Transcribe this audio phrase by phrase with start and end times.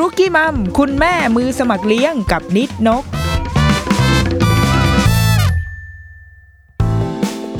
[0.00, 3.04] รุกี้มัมคุณแม่มือสมัครเลี้ยงกับนิดนก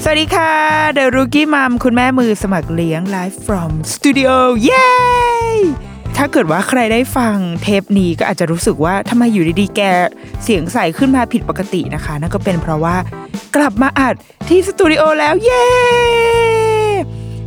[0.02, 0.52] สวัสดีค่ะ
[0.94, 4.90] เดรุกี้มัมคุณแม่มือสมัครเลี้ยง Live from Studio เย้
[6.16, 9.80] ถ้าเกิดว่าใครได้ฟังเทปนี้ก็อาจจะรู้สึกว่าทำไมอยู่ดีๆแก
[10.42, 12.96] เสียงใสขึ้นมาผิดปกตินะคะ นั่นก็เป็นเพราะว่า
[13.56, 14.14] กลับมาอัด
[14.48, 15.66] ที่สตูดิโอแล้วเย้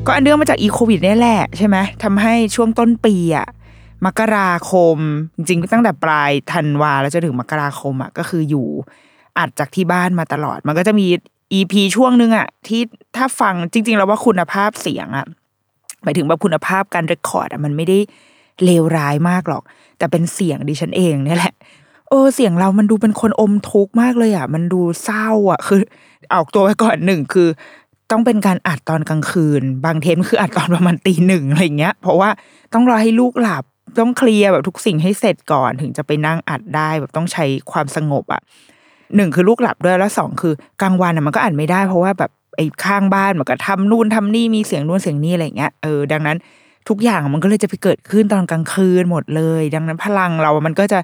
[0.05, 3.47] ก็อันเนื่องมาจากอีโควิดนี่แหละใช่ไหมทำให้ช่วงต้นปีอะ
[4.05, 4.97] มกราคม
[5.35, 8.67] จริงๆตั้งแต่ปลายธันวาแล้วจนถึงมกราคมอะก็คืออยู่
[9.37, 11.07] อัดจากที่บ้านมาตลอด มันก็จะมี
[11.53, 12.81] อีพีช่วงนึงอะที่
[13.15, 15.25] ถ้าฟังจริง ๆ แล้วว่าคุณภาพเสียงอะ
[16.03, 17.97] หมายถึงแบบคุณภาพการเรคคอร์ดอะมันไม่ได้
[18.63, 19.63] เลวร้ายมากหรอก
[19.97, 21.53] แต่เป็นเสียงดิฉันเองเนี่ยแหละ
[22.09, 25.81] โอ้เสียงเรามันดูเป็นคนอมทุกข์มากเลยอะ มันดูเศร้าอะ คือ
[26.33, 27.47] ออกตัวไว้ก่อนหนึ่งคือ
[28.11, 32.29] ต้องเป็นการอัดตอนกลางคืน บางเทปคืออัดตอนประมาณตีหนึ่งอะไรเงี้ย เพราะว่า
[32.73, 33.63] ต้องรอให้ลูกหลับ
[33.99, 38.41] ต้องเคลียร์แบบทุกสิ่งให้เสร็จก่อนถึงจะไปนั่งอัดได้แบบต้องใช้ความสงบอะ
[39.15, 46.37] หนึ่งคือลูกหลับด้วยแล้วสองคือกลางวันอะมันก็อัดไม่ได้ เพราะว่าแบบไอ้ข้างบ้านมันก็ทำนู่นทำนี่มีเสียงนู่นเสียงนี่อะไรเงี้ยเออดังนั้น
[46.89, 50.99] ทุกอย่างมันก็เลยจะไปเกิดขึ้นตอนกลางคืนหมดเลย ดังนั้นพลังเรามันก็จะ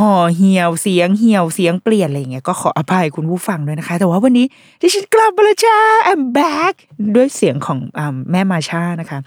[0.00, 4.46] ห่อเหี่ยวเสียงเหี่ยวเสียงเปลี่ยนอะไรเงี้ยก็ขออภัยคุณผู้ฟังด้วยนะคะ แต่ว่าวันนี้
[4.80, 5.76] ดิฉันกลับมาแล้วจ้า
[6.10, 6.74] I'm back
[7.16, 8.00] ด้วยเสียงของอ
[8.30, 9.18] แม่มาชานะคะ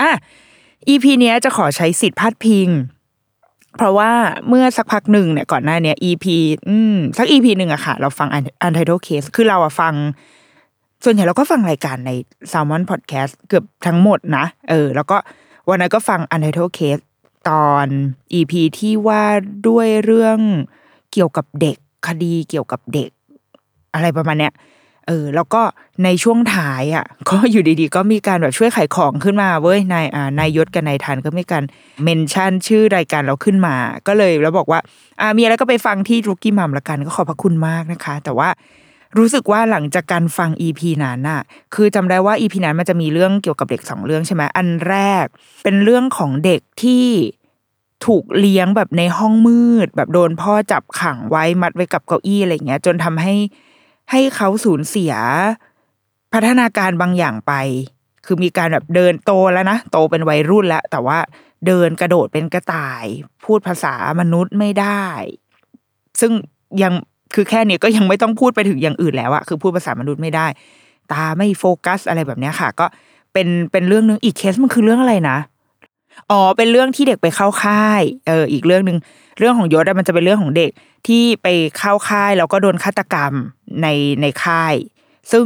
[0.00, 0.10] อะ
[0.88, 2.68] EP เนี้ยจะขอใช้สิทธิ์พาดพิง
[3.76, 4.12] เพราะว่า
[4.48, 6.26] เมื่อสักพักหนึ่งเนี่ยก่อนหน้าเนี้ย EP
[6.68, 8.28] อืมสัก EP หนึ่งอะค่ะ เราฟัง
[8.66, 9.94] Untitled Case คือเราอะฟัง
[11.04, 12.10] ส่วนใหญ่เราก็ฟังรายการใน
[12.52, 15.16] Salmon Podcast เกือบทั้งหมดนะ เออ แล้วก็
[15.68, 17.02] วันนั้นก็ฟัง Untitled Case
[17.48, 17.86] ตอน
[18.38, 19.24] EP ที่ว่า
[19.68, 20.38] ด้วยเรื่อง
[21.12, 21.76] เกี่ยวกับเด็ก
[22.06, 23.10] คดีเกี่ยวกับเด็ก
[23.94, 24.52] อะไรประมาณเนี้ย
[25.06, 25.62] เออ แล้วก็
[26.04, 31.64] ในช่วงท้ายอะ ก็อยู่ดีๆ ก็มีการแบบช่วยขายของขึ้นมาเว้ยนายอ่านายยศกับนายทันก็มีการ
[32.04, 34.80] เมนชั่นชื่อรายการเราขึ้นมา ก็เลยแล้วบอกว่า
[35.20, 38.48] อ่ามีอะไรก็ไปฟังที่รุกี้มัมละกันก็ขอบพระคุณมากนะคะ แต่ว่า
[39.18, 41.40] รู้สึกว่าหลังจากการฟัง EP นั้นน่ะ
[41.74, 45.26] คือจำได้ว่า EP นั้นมันจะมีเรื่องเกี่ยวกับเด็กสองเรื่องใช่ไหมอันแรก
[45.64, 47.06] เป็นเรื่องของเด็กที่
[48.06, 53.34] ถูกเลี้ยงแบบในห้องมืด แบบโดนพ่อจับขังไว้มัดไว้กับเก้าอี้อะไรเงี้ย จนทำให้
[54.10, 55.12] ให้เขาสูญเสีย
[56.32, 57.52] พัฒนาการบางอย่างไป
[58.26, 61.18] คือมีการแบบเดินโตแล้วนะโตเป็นวัยรุ่นแล้ว แต่ว่า
[61.66, 63.04] เดินกระโดดเป็นกระต่าย
[63.44, 65.04] พูดภาษามนุษย์ไม่ได้
[66.20, 66.32] ซึ่ง
[66.82, 66.92] ยัง
[67.34, 70.46] คือแค่นี้ก็ยังไม่ต้องพูดไปถึงอย่างอื่นแล้วอะคือพูดภาษามนุษย์ไม่ได้
[71.12, 72.86] ตาไม่โฟกัสอะไรแบบเนี้ยค่ะ ก็
[73.32, 75.38] เป็นเป็นเรื่องนึงอีกเคสมันคือเรื่องอะไรนะ
[76.30, 78.98] อ๋อเป็นเรื่องที่เด็กไปเข้าค่าย เอออีกเรื่องหนึ่ง
[79.38, 80.70] เรื่องของยศมันจะเป็นเรื่องของเด็ก
[81.06, 81.46] ที่ไป
[81.78, 83.32] เข้าค่ายแล้วก็โดนฆาตกรรม
[83.82, 83.86] ใน
[84.20, 84.74] ในค่าย
[85.32, 85.44] ซึ่ง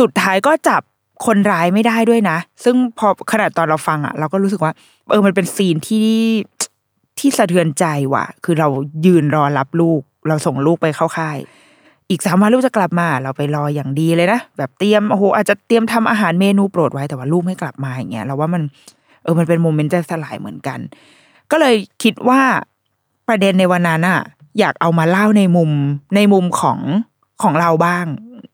[0.00, 0.82] สุดท้ายก็จับ
[1.26, 4.72] คนร้ายไม่ได้ด้วยนะ ซึ่งพอขนาดตอนเราฟังอะเราก็รู้สึกว่า
[5.10, 6.10] เออมันเป็นซีนที่
[7.18, 8.68] ที่สะเทือนใจว่ะ คือเรา
[9.06, 11.38] ยืนรอรับลูก เราส่งลูกไปเข้าค่าย
[12.10, 18.62] อีกสามวันลูกจะกลับมา เราไปรออย่างดีเลยนะแบบเตรียมโอ้โหอาจจะเตรียมทำอาหารเมนูโปรดไว้แต่ว่าลูกไม่กลับมาอย่างเงี้ยเราว่ามัน
[19.24, 20.78] เออมันเป็น moment ใจสลายเหมือนกัน
[21.50, 22.42] ก็เลยคิดว่า
[23.28, 24.20] ประเด็นในวันนั้นอะ
[24.58, 25.70] อยากเอามาเล่าในมุม
[26.16, 26.78] ในมุมของ
[27.42, 28.06] ของเราบ้าง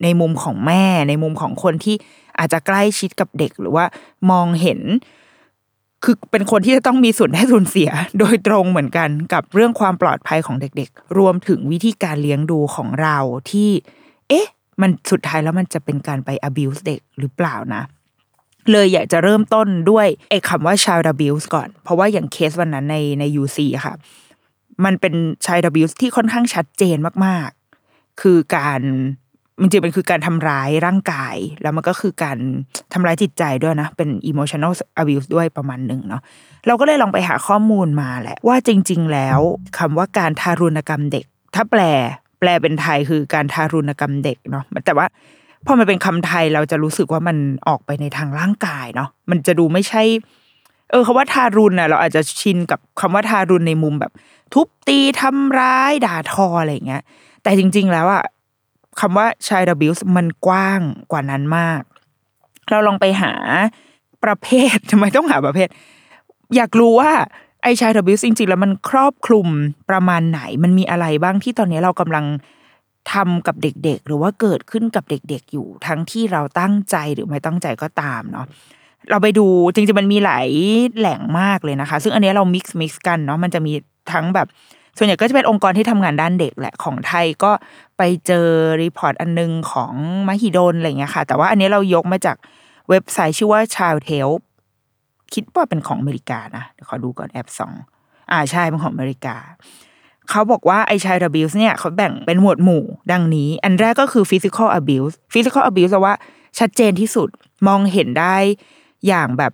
[0.03, 1.95] ในมุมของแม่ ในมุมของคนที่
[2.37, 3.85] อาจจะใกล้ชิดกับเด็กหรือว่า
[4.31, 4.79] มองเห็น
[6.03, 13.17] คือเป็นคนที่จะต้องมีส่วนได้ส่วนเสีย โดยตรงเหมือนกันกับเรื่องความปลอดภัยของเด็กๆ รวมถึงวิธีการเลี้ยงดูของเรา
[13.51, 13.69] ที่
[14.29, 14.47] เอ๊ะ
[14.81, 17.81] มันสุดท้ายแล้วมันจะเป็นการไป abuse เด็กหรือเปล่านะ
[18.71, 23.95] เลยอยากจะเริ่มต้นด้วยไอ้คำว่า child abuse ก่อน เพราะว่าอย่างเคสวันนั้นในใน UC อะค่ะ
[24.85, 25.13] มันเป็น
[25.45, 28.81] child abuse ที่ค่อนข้างชัดเจนมากๆ คือการ
[29.61, 32.37] มันจริงมันคือการทำร้ายร่างกาย แล้วมันก็คือการ
[32.93, 36.21] ทำร้ายจิตใจด้วยนะ เป็น emotional abuse ด้วยประมาณหนึ่งเนาะ
[36.67, 39.39] เราก็เลยลองไปหาข้อมูลมาแหละ ว่าจริง ๆ แล้ว
[39.77, 41.25] คำว่าการทารุณกรรมเด็ก
[41.55, 41.81] ถ้าแปล
[42.39, 45.05] แปลเป็นไทยคือการทารุณกรรมเด็กเนาะแต่ว่า
[45.65, 47.37] พอมันเป็นคำไทยเราจะรู้สึกว่ามัน
[47.67, 50.03] ออกไปในทางร่างกายเนาะมันจะดูไม่ใช่
[50.91, 54.11] เออคำว่าทารุณน่ะเราอาจจะชินกับคำว่าทารุณในมุมแบบ
[54.53, 57.03] ทุบตีทำร้ายด่าทออะไรเงี้ย
[57.43, 58.23] แต่จริง ๆ แล้วอะ
[58.99, 60.81] คำว่า child abuse มันกว้าง
[61.11, 61.81] กว่านั้นมาก
[62.69, 63.33] เราลองไปหา
[64.23, 65.67] ประเภททำไมต้องหาประเภท
[66.55, 67.11] อยากรู้ว่า
[67.63, 69.47] ไอ child abuse จริง ๆ แล้วมันครอบคลุม
[69.89, 72.25] ประมาณไหน มันมีอะไรบ้างที่ตอนนี้เรากำลัง
[73.13, 78.45] ทำกับเด็กๆ หรือว่าเกิดขึ้นกับเด็กๆอยู่ ทั้งที่เราตั้งใจหรือไม่ตั้งใจก็ตามเนาะ
[79.09, 80.47] เราไปดูจริงๆมันมีหลาย
[80.97, 83.73] แหล่งมากเลยนะคะ ซึ่งอันนี้เรา mix mix กันเนาะมันจะมี
[84.11, 84.47] ทั้งแบบ
[84.97, 87.51] ส่วนใหญ่ก็จะเป็นองค์กรที่ทำงานด้านเด็กแหละของไทยก็
[87.97, 88.45] ไปเจอ
[88.81, 89.93] report อันนึงของ
[90.27, 92.37] มหิดลอะไรเงี้ยค่ะ แต่ว่าอันนี้เรายกมาจาก
[92.89, 94.39] เว็บไซต์ชื่อว่า Child Help
[95.33, 97.73] คิดว่าเป็นของอเมริกานะเดี๋ยวขอดูก่อนแอบส่อง
[98.31, 99.35] อ่าใช่เป็นของอเมริกา
[100.31, 106.15] เขาบอกว่าไอ child abuse เนี่ยเขาแบ่งเป็นหมวดหมู่ดังนี้ อันแรกก็คือ physical abuse physical abuse แปลว่า
[106.59, 107.29] ชัดเจนที่สุด
[107.67, 108.35] มองเห็นได้
[109.07, 109.51] อย่างแบบ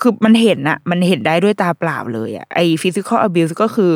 [0.00, 3.92] คือมันเห็นอะมันเห็นได้ด้วยตาเปล่าเลยอะไอ physical abuse ก็คือ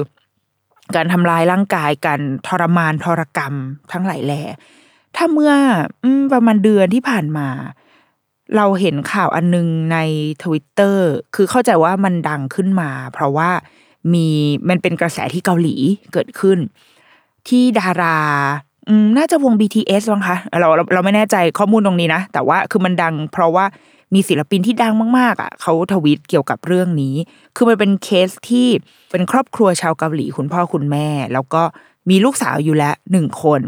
[0.94, 3.54] การทำลายร่างกายการทรมานทรกรรม
[3.92, 4.42] ทั้งหลายแหล่
[5.16, 5.52] ถ้าเมื่อ
[6.32, 7.48] ประมาณเดือนที่ผ่านมา
[8.56, 9.98] เราเห็นข่าวอันนึงใน
[10.42, 13.50] ทวิตเตอร์คือเข้าใจว่ามันดังขึ้นมา เพราะว่า
[14.12, 14.26] มี
[14.68, 15.74] มันเป็นกระแสที่เกาหลี
[16.12, 16.58] เกิดขึ้น
[17.48, 18.18] ที่ดารา
[18.88, 23.64] อืมน่าจะวง BTS มั้งคะเราเราเราไม่แน่ใจข้อมูลตรงนี้นะ แต่ว่าคือมันดัง เพราะว่า
[24.14, 27.14] มีศิลปินที่ดังมาก ๆ อะเขาทวีตเกี่ยวกับเรื่องนี้
[27.56, 28.68] คือมันเป็นเคสที่
[29.10, 31.62] เป็นครอบครัวชาวเกาหลีคุณพ่อคุณแม่ แล้วก็
[32.10, 33.60] มีลูกสาวอยู่แล้วหนึ่งคน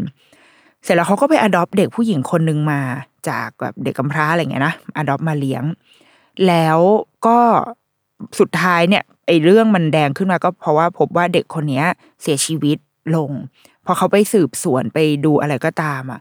[0.83, 2.81] เสร็จแล้วเขาก็ไป adopt เด็กผู้หญิงคนหนึ่งมา
[3.29, 5.63] จากแบบเด็กกำพร้าอะไรเงี้ยนะ adopt มาเลี้ยง
[6.47, 6.79] แล้ว
[7.27, 7.39] ก็
[8.39, 11.85] สุดท้ายเนี่ยไอ้เรื่องมันแดงขึ้นมาก็เพราะว่าพบว่าเด็กคนเนี้ย
[12.21, 12.77] เสียชีวิต
[13.15, 13.31] ลง
[13.85, 16.19] พอเขาไปสืบสวนไปดูอะไรก็ตามอะ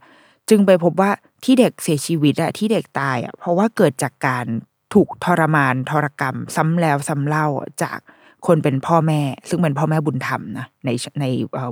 [0.49, 1.11] จึงไปพบว่า
[1.44, 4.47] ที่เด็กเสียชีวิตอะที่เด็กตายอะเพราะว่าเกิดจากการ
[4.94, 7.47] ถูกทรมานทรกรรม ซ้ำแล้วซ้ำเล่า
[7.82, 7.99] จาก
[8.46, 11.25] คนเป็นพ่อแม่ ซึ่งเป็นพ่อแม่บุญธรรมนะในใน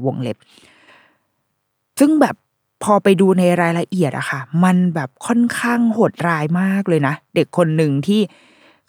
[0.06, 0.36] วงเล็บ
[2.00, 2.36] ซึ่งแบบ
[2.84, 8.20] พอไปดูในรายละเอียดอะค่ะ มันแบบค่อนข้างโหดร้ายมากเลยนะ เด็กคนหนึ่งที่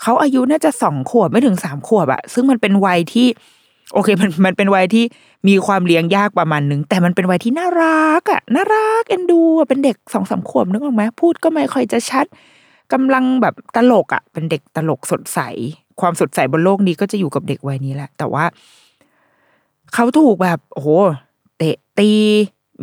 [0.02, 3.28] เขาอายุน่าจะสองขวบไม่ถึงสามขวบอะซึ่งมันเป็นวัยที่
[3.94, 5.06] โอเคมันมันเป็นวัยที่
[5.48, 12.26] มีความเลี้ยงยากประมาณนึง แต่มันเป็นวัยที่น่ารักอะน่ารักเอ็นดูเป็นเด็กสองสามขวบนึกออกไหมพูดก็ไม่ค่อยจะชัด
[12.94, 15.40] กำลังแบบตลกอะเป็นเด็กตลกสดใส
[16.02, 18.46] ความสดใสบนโลกนี้ก็จะอยู่กับเด็กวัยนี้แหละ แต่ว่า
[19.94, 20.90] เขาถูกแบบโอ้โห
[21.58, 22.12] เตะตี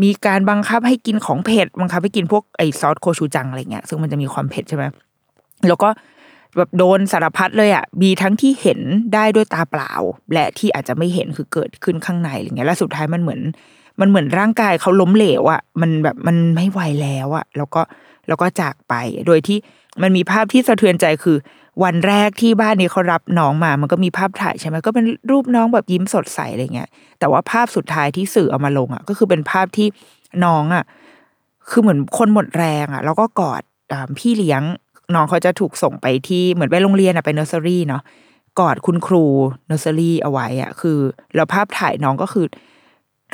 [0.02, 4.84] มีการบังคับให้กินของเผ็ดบังคับให้กินพวกไอซอสโคชูจังอะไรเงี้ยซึ่งมันจะมีความเผ็ดใช่ไหม
[5.68, 5.88] แล้วก็
[6.56, 8.80] แบบโดนสารพัดเลยอะมีทั้งที่เห็น
[9.14, 9.92] ได้ด้วยตาเปล่า
[10.34, 13.40] และที่อาจจะไม่เห็นคือเกิดขึ้นข้างในอะไรเงี้ยแล้วสุดท้ายมันเหมือน
[14.00, 17.82] มันเหมือนร่างกายเขาล้มเหลวอะ มันแบบมันไม่ไหวแล้วอะ แล้วก็
[18.28, 18.94] แล้วก็จากไป
[19.26, 19.58] โดยที่
[20.02, 21.36] มันมีภาพที่สะเทือนใจคือ
[21.84, 26.88] วันแรกที่บ้านนี้เขารับน้องมา มันก็มีภาพถ่ายใช่ไหมก็เป็นรูปน้องแบบยิ้มสดใสอะไรเงี้ย
[27.18, 29.88] แต่ว่าภาพสุดท้ายที่สื่อเอามาลงอะ ก็คือเป็นภาพที่
[30.44, 30.84] น้องอะ
[31.70, 33.62] คือเหมือนคนหมดแรงอะ แล้วก็กอด
[34.18, 34.62] พี่เลี้ยง
[35.14, 38.02] น้องเขาจะถูกส่งไปที่เหมือนไปโรงเรียนอะไปเนอร์เซอรี่เนาะ
[38.60, 39.24] กอดคุณครู
[39.66, 40.98] เนอร์เซอรี่เอาไว้อะคือ
[41.34, 42.46] แล้วภาพถ่ายน้องก็คือ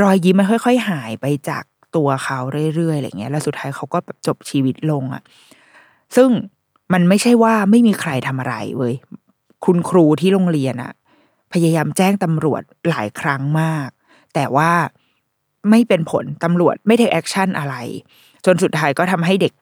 [0.03, 1.65] รอยยิ้มมันค่อย ๆ หายไปจาก
[1.97, 2.39] ตัวเขา
[2.77, 5.23] เรื่อยๆอะไรเงี้ย แล้วสุดท้ายเขาก็แบบจบชีวิตลงอะ
[6.17, 6.29] ซึ่ง
[6.93, 8.95] มันไม่ใช่ว่าไม่มีใครทำอะไรเว้ย
[9.65, 10.93] คุณครูที่โรงเรียนอะ
[11.53, 13.89] พยายามแจ้งตำรวจหลายครั้งมาก
[14.35, 14.71] แต่ว่า
[15.71, 17.75] ไม่เป็นผลตำรวจไม่ take action อะไร
[18.47, 19.53] จนสุดท้ายก็ทำให้เด็ก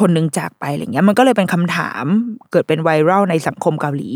[0.00, 2.04] คนหนึ่งจากไปอะไรเงี้ย มันก็เลยเป็นคำถาม
[2.50, 4.10] เกิดเป็นไวรัลในสังคมเกาหลี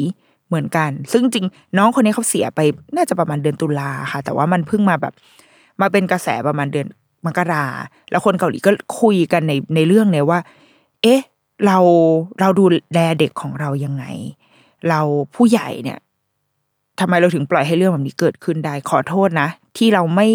[0.49, 1.47] เหมือนกัน ซึ่งจริง
[1.79, 2.61] น้องคนนี้เขาเสียไป
[2.97, 5.13] น่าจะประมาณเดือนตุลาค่ะ แต่ว่ามันเพิ่งมาแบบ
[5.81, 6.87] มาเป็นกระแสประมาณเดือน
[7.27, 7.65] มกรา
[8.11, 8.71] แล้วคนเกาหลีก็
[9.01, 10.41] คุยกันในในเรื่องเนี้ยว่า
[11.03, 11.21] เอ๊ะ
[11.67, 11.79] เรา
[12.41, 14.05] เราดูแลเด็กของเรายังไง
[14.89, 15.01] เรา
[15.35, 15.99] ผู้ใหญ่เนี่ย
[17.01, 20.29] ทำไมเราถึงปล่อยให้เรื่องแบบนี้เกิดขึ้นได้ขอโทษนะ ที่เราไม่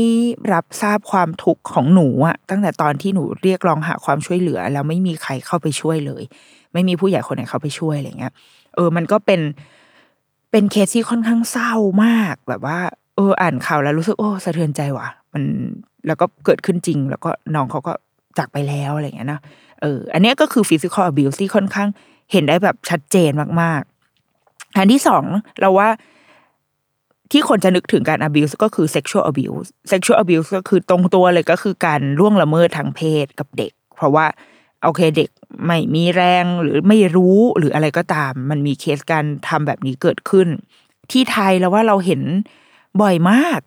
[0.54, 6.24] รับทราบความทุกข์ของหนูอะตั้งแต่ตอนที่หนูเรียกร้องหาความช่วยเหลือ แล้วไม่มีใครเข้าไปช่วยเลย
[6.74, 8.34] ไม่มีผู้ใหญ่คนไหนเข้าไปช่วยอะไรเงี้ย
[8.76, 9.42] เออ มันก็เป็น
[10.52, 12.80] เป็นเคสที่ค่อนข้างเศร้ามากแบบว่า
[13.16, 15.44] เออ อ่านข่าวแล้วรู้สึกโอ้สะเทือนใจว่ะ มัน
[16.08, 17.94] แล้วก็เกิดขึ้นจริง แล้วก็น้องเขาก็
[18.38, 19.40] จากไปแล้วอะไรเงี้ยนะ
[19.82, 21.90] เออ อันนี้ก็คือ physical abuse ที่ค่อนข้าง
[22.32, 25.24] เห็นได้แบบชัดเจนมากๆอันที่สอง
[25.62, 25.90] เราว่า
[27.32, 34.26] ที่คนจะนึกถึงการ abuse ก็คือ sexual abuse sexual abuse ก็คือตรงตัวเลยก็คือการล่วงละเมิดทางเพศกับเด็ก เพราะว่า
[34.84, 35.30] โอเคเด็ก
[35.66, 40.48] ไม่มีแรงหรือไม่รู้หรืออะไรก็ตาม มันมีเคสการทำแบบนี้เกิดขึ้น
[41.12, 42.22] ที่ไทยแล้วว่าเราเห็น
[43.02, 43.60] บ่อยมาก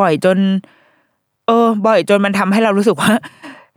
[0.00, 0.38] บ่อยจน
[1.46, 3.12] เออ บ่อยจนมันทำให้เรารู้สึกว่า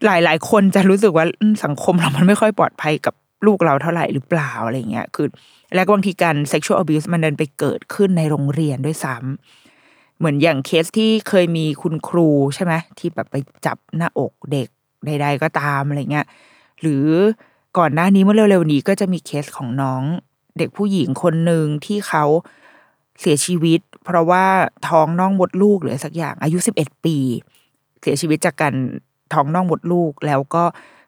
[0.06, 1.26] หลาย ๆ คนจะรู้สึกว่า
[1.64, 3.14] สังคมเรามันไม่ค่อยปลอดภัยกับ
[3.48, 5.28] ลูกเราเท่าไหร่หรือเปล่าอะไรเงี้ยคือ
[5.76, 13.36] แล้วบางทีการ sexual abuse มันเดินไปเกิดขึ้นในโรงเรียนด้วยซ้ำเหมือนอย่างเคสที่เคยมีคุณครูใช่ไหมที่แบบไป
[13.66, 14.68] จับหน้าอกเด็ก
[15.06, 16.26] ใด ๆ ก็ตามอะไรเงี้ย
[16.82, 17.06] หรือ
[17.78, 20.04] ก่อนหน้านี้เมื่อเร็วๆนี้ก็จะมีเคสของน้อง
[20.58, 22.26] เด็กผู้หญิงคนหนึ่งที่เขา
[23.20, 24.46] เสียชีวิต เพราะว่า
[24.88, 27.18] ท้องน่องมดลูกหรือสักอย่างอายุสิบเอ็ดปี
[28.02, 28.74] เสียชีวิตจากการ
[29.34, 30.64] ท้องน่องมดลูกแล้วก็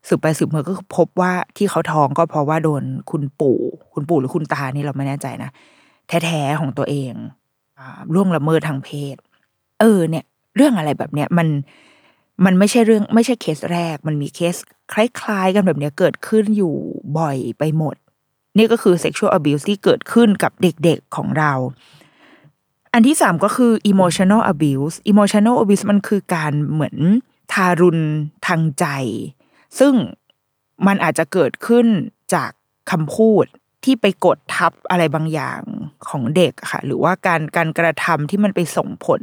[0.08, 3.60] สืบไปสืบมาก็พบว่าที่เขาท้องก็เพราะว่าโดนคุณปู่
[3.94, 5.50] คุณปู่หรือคุณตานี่เราไม่แน่ใจนะ
[6.08, 7.14] แท้ๆของตัวเอง
[7.78, 9.16] อ่าล่วงละเมิดทางเพศ
[9.80, 11.48] เออ เนี่ย เรื่องอะไรแบบเนี้ยมัน
[12.46, 14.56] มันไม่ใช่เรื่องไม่ใช่เคสแรก มันมีเคส
[14.94, 16.76] คล้ายๆ กันแบบเนี้ยเกิดขึ้นอยู่
[17.18, 17.96] บ่อยไปหมด
[18.58, 21.54] นี่ก็คือ sexual abuse ที่เกิดขึ้นกับเด็กๆของเรา
[22.94, 26.96] อันที่สามก็คือ emotional abuse emotional abuse มันคือการเหมือน
[27.54, 28.00] ทารุณ
[28.48, 28.86] ทางใจ
[29.80, 29.94] ซึ่ง
[30.88, 31.88] มันอาจจะเกิดขึ้น
[32.34, 32.52] จาก
[32.92, 33.46] คำพูด
[33.84, 35.62] ที่ไปกดทับอะไรบางอย่าง
[36.10, 39.22] ของเด็กค่ะ หรือว่าการการกระทำที่มันไปส่งผล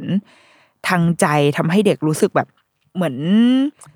[0.87, 1.25] ทางใจ
[1.57, 2.47] ทำให้เด็กรู้สึกแบบ
[2.95, 3.17] เหมือน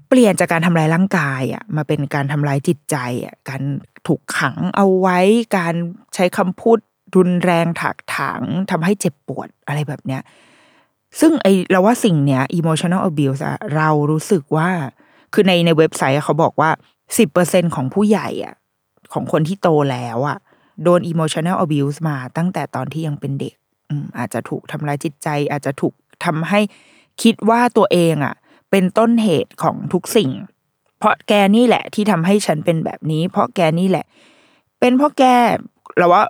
[0.10, 3.62] เปลี่ยนจากการทำลายร่างกายอะมาเป็นการทำลายจิตใจอะการ
[4.08, 5.20] ถูกขังเอาไว้
[5.58, 5.74] การ
[6.16, 6.80] ใช้คำพูด
[7.16, 8.42] รุนแรงถากถาง
[8.72, 10.22] ทำให้เจ็บปวดอะไรแบบเนี้ย
[11.20, 14.70] ซึ่งไอเราว่าสิ่งเนี้ย emotional abuse อะเรารู้สึกว่า
[15.34, 16.70] คือในในเว็บไซต์เขาบอกว่า
[17.18, 18.56] สิบเปอร์เซ็นของผู้ใหญ่อะ
[19.14, 20.38] ของคนที่โตแล้วอะ
[20.84, 23.56] โดน emotional abuse มาตั้งแต่ตอนที่ยังเป็นเด็ก
[23.90, 25.94] อืมอาจจะถูกทำร้ายจิตใจ อาจจะถูก
[26.26, 26.60] ทำให้
[27.22, 28.36] คิดว่าตัวเองอะ
[28.72, 30.32] เป็นต้นเหตุของทุกสิ่ง
[31.00, 34.06] เพราะแกนี่แหละที่ทำให้ฉันเป็นแบบนี้ เพราะแกนี่แหละ
[34.80, 35.24] เป็นเพราะแก
[35.98, 36.24] เราว่า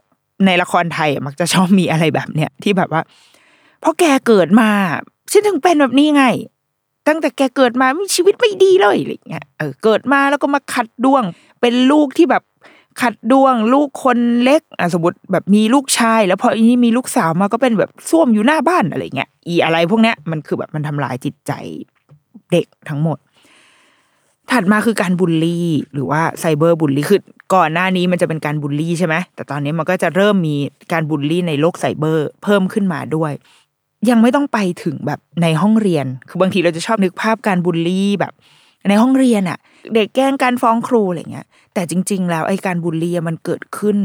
[0.45, 3.01] ในละครไทยมักจะชอบมีอะไรแบบเนี้ยที่แบบว่า
[3.81, 4.69] เพราะแกเกิดมา
[5.31, 6.25] ฉันถึงเป็นแบบนี้ไง
[7.09, 11.23] ตั้งแต่แกเกิดมามีชีวิตไม่ดีเลยอะไรเงี้ยเออเกิดมาแล้วก็มาขัดดวง
[11.61, 12.43] เป็นลูกที่แบบ
[13.01, 21.51] ขัดดวง ลูกคนเล็กอะสมมติแบบมีลูกชาย แล้วพออีนี้มีลูกสาวมาก็เป็นแบบส้วมอยู่หน้าบ้านอะไรเงี้ยอีอะไรพวกเนี้ยมันคือแบบมันทำลายจิตใจ
[22.51, 23.17] เด็กทั้งหมด
[24.51, 27.21] ถัดมาคือการบูลลี่ หรือว่า cyberbully คือ
[27.55, 30.55] ก่อนหน้านี้มันจะเป็นการบูลลี่ใช่ไหมแต่ตอนนี้มันก็จะเริ่มมี
[30.91, 33.31] การบูลลี่ในโลกไซเบอร์ เพิ่มขึ้นมาด้วย
[34.09, 38.33] ยังไม่ต้องไปถึงแบบในห้องเรียน คือบางทีเราจะชอบนึกภาพการบูลลี่แบบ
[38.89, 39.59] ในห้องเรียนอะ
[39.95, 43.97] เด็กแกล้งการฟ้องครูอะไรเงี้ย แต่จริง ๆ แล้วไอ้การบูลลี่มันเกิดขึ้น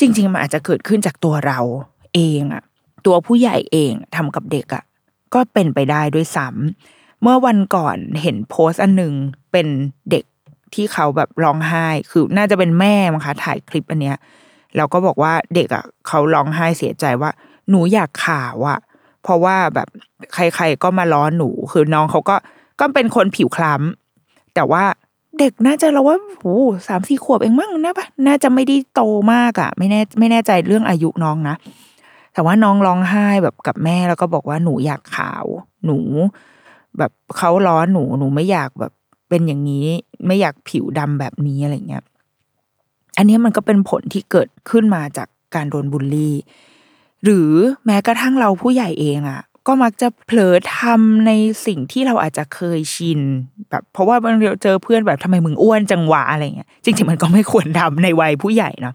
[0.00, 1.60] จริง ๆ มันอาจจะเกิดขึ้นจากตัวเรา
[2.14, 2.62] เองอะ
[3.06, 4.84] ตัวผู้ใหญ่เองทำกับเด็กอะ
[5.34, 9.14] ก็เป็นไปได้ด้วยซ้ำเมื่อวันก่อนเห็นโพสต์อันหนึ่ง
[9.52, 9.66] เป็น
[10.10, 10.24] เด็ก
[10.74, 14.16] ที่เขาแบบร้องไห้ คือน่าจะเป็นแม่มั้งคะถ่ายคลิปอันเนี้ย
[14.76, 17.30] แล้วก็บอกว่าเด็กอะ เขาร้องไห้เสียใจว่า
[17.70, 18.78] หนูอยากข่าวอะ
[19.22, 19.88] เพราะว่าแบบ
[20.34, 22.36] ใครๆก็มาล้อหนูคือน้องเขาก็
[22.80, 24.84] ก็เป็นคนผิวคล้ำแต่ว่า
[25.38, 31.56] เด็กน่าจะเราว่าโอ้สามสี่ขวบเองมั้งนะปะน่าจะไม่ได้โตมากอะไม่แน่ไม่แน่ใจเรื่องอายุน้องนะ
[32.32, 35.44] แต่ว่าน้องร้องไห้แบบกับแม่แล้วก็บอกว่าหนูอยากขาว
[35.84, 35.98] หนู
[36.98, 38.92] แบบเขาล้อหนูหนูไม่อยากแบบ
[39.28, 39.86] เป็นอย่างนี้
[40.26, 42.04] ไม่อยากผิวดำแบบนี้อะไรเงี้ย
[43.16, 46.34] อันนี้มันก็เป็นผลที่เกิดขึ้นมาจากการโดนบูลลี่
[47.24, 47.50] หรือ
[47.86, 51.32] แม้กระทั่งเราผู้ใหญ่เองอะ่ะก็มักจะเผลอทำใน
[51.66, 53.20] สิ่งที่เราอาจจะเคยชิน
[53.70, 58.94] แบบเพราะว่าบางทีเจอเพื่อนแบบทำไมมึงอ้วนจังหวะอะไรเงี้ยจริงๆมันก็ไม่ควรทำในวัยผู้ใหญ่เนาะ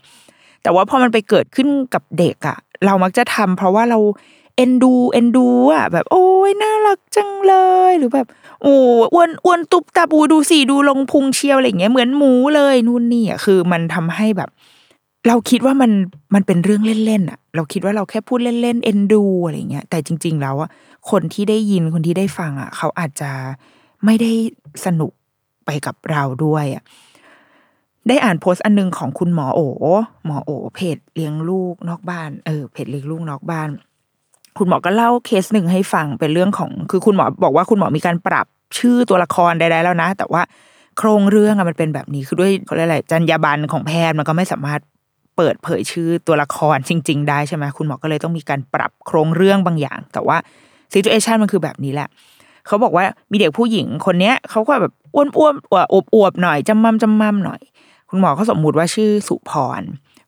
[0.63, 3.99] แต่ว่าพอมันไปเกิดขึ้นกับเด็กอะ่ะเรามักจะทำเพราะว่าเรา
[4.55, 7.55] เอ็นดูเอ็นดูอะแบบ โอ้ยน่ารักจังเล
[7.89, 8.27] ยหรือแบบ
[8.61, 8.75] โอ้
[9.13, 14.49] อ้วนอ้วนตุบตับอูดูสิดูลงพุงเชียวอะไรเงี้ยเหมือนหมูเลยนู่นนี่อะคือมันทำให้แบบ
[15.27, 15.91] เราคิดว่ามัน
[16.33, 20.69] มันเป็นเรื่องเล่นๆอะเราคิดว่าเราแค่พูดเล่นๆเอ็นดูอะไรเงี้ยแต่จริง ๆ แล้วอะ
[21.11, 23.31] คนที่ได้ยินคนที่ได้ฟังอะเขาอาจจะ
[24.05, 24.31] ไม่ได้
[24.85, 25.11] สนุก
[25.65, 26.83] ไปกับเราด้วยอะ
[28.07, 29.61] ได้อ่านโพสต์อันนึงของคุณหมอโอ
[30.25, 33.69] หมอโอเพจเลี้ยงลูกนอกบ้านเออเพจเลี้ยงลูกนอกบ้าน
[34.57, 38.45] คุณหมอก็เล่าเคสหนึ่งให้ฟังเป็นเรื่องของ คือคุณหมอบอกว่าคุณหมอมีการปรับ
[38.77, 40.41] ชื่อตัวละครใดๆแล้วนะ แต่ว่า
[40.97, 44.81] โครงเรื่องอะมันเป็นแบบนี้คือด้วยเขาเรียกอะไรจรรยาบรรณของแพทย์มันก็ไม่สามารถ
[45.43, 50.37] เปิดเผยชื่อตัวละครจริง ๆ ได้ใช่ไหมคุณหมอก็เลยต้องมีการปรับโครงเรื่องบางอย่าง แต่ว่า
[50.91, 52.09] ซีจูเอชันมันคือแบบนี้แหละ
[52.67, 55.39] เขาบอกว่ามีเด็กผู้หญิงคนเนี้ยเขาก็แบบอ้วนๆอ
[55.75, 57.61] วบอวบหน่อยจำมั่มจำมั่มหน่อย
[58.09, 59.81] คุณหมอเขาสมมุติว่าชื่อสุพร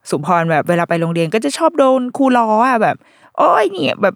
[0.09, 2.95] สุพรแบบเวลาไปโรงเรียนก็จะชอบโดนครูล้ออะแบบ
[3.37, 4.15] โอ้ยเนี่ยแบบ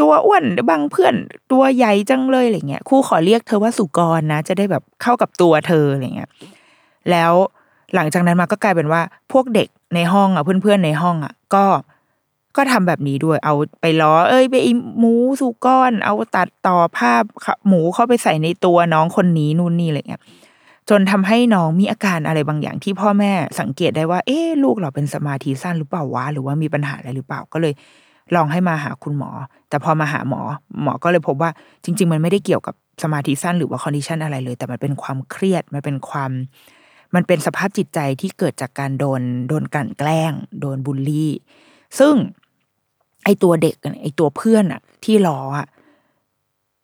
[0.00, 1.14] ตัวอ้วนบางเพื่อน
[1.52, 6.30] ตัวใหญ่จังเลยอะไรเงี้ยครูขอเรียกเธอว่าสุกรนะ จะได้แบบเข้ากับตัวเธออะไรเงี้ย
[7.10, 7.32] แล้ว
[7.94, 11.64] หลังจากนั้นมาก็กลายเป็นว่า พวกเด็กในห้องอะเพื่อนๆในห้องอะก็
[12.56, 14.54] ก็ทำแบบนี้ด้วย เอาไปล้อ เอ้ย ไป
[14.98, 17.22] หมูสุกรเอาตัดต่อภาพ
[17.68, 20.22] หมูเข้าไปใส่ในตัวน้องคนนี้นู่นนี่อะไรเงี้ย
[20.90, 27.72] จนทำให้น้องมีอาการอะไรบางอย่างที่พ่อแม่สังเกตได้ว่า เอ๊ลูกเราเป็นสมาธิสั้นหรือเปล่าวะ หรือว่ามีปัญหาอะไรหรือเปล่า ก็เลย
[28.34, 29.30] ลองให้มาหาคุณหมอ
[29.68, 30.40] แต่พอมาหาหมอ
[30.82, 31.50] หมอก็เลยพบว่า
[31.84, 36.30] จริง ๆ มันไม่ได้เกี่ยวกับสมาธิสั้นหรือว่าคอนดิชันอะไรเลย แต่มันเป็นความเครียด มันเป็นความ
[37.14, 41.32] มันเป็นสภาพจิตใจที่เกิดจากการโดนโดนกลั่นแกล้ง โดนบูลลี่
[41.98, 42.14] ซึ่ง
[43.24, 45.66] ไอตัวเด็กไอตัวเพื่อนอะที่ล้ออะ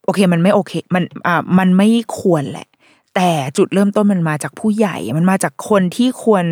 [0.05, 2.67] โอเคมันไม่โอเค มันอ่ามันไม่ควรแหละ
[3.15, 6.45] แต่จุดเริ่มต้นมันมาจากผู้ใหญ่ มันมาจากคนที่ควร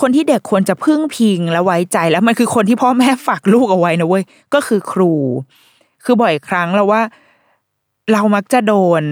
[0.00, 4.24] คนที่เด็กควรจะพึ่งพิงและไว้ใจแล้วมันคือคนที่พ่อแม่ฝากลูกเอาไว้นะเว้ย
[4.54, 5.12] ก็คือครู
[6.04, 7.02] คือบ่อยครั้งเราว่า
[8.12, 9.02] เรามักจะโดน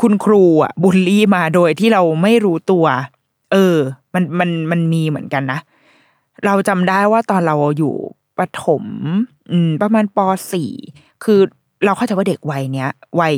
[0.00, 2.84] คุณครูอะบูลลี่มาโดยที่เราไม่รู้ตัว
[3.52, 3.76] เออ
[4.14, 5.60] มันมันมันมีเหมือนกันนะ
[6.44, 7.94] เราจำได้ว่าตอนเราอยู่
[8.38, 8.84] ประถม
[9.52, 10.18] อืม ประมาณป
[10.52, 10.70] สี่
[11.24, 11.40] คือ
[11.84, 13.34] เราเข้าใจว่าเด็กวัยเนี้ยวัย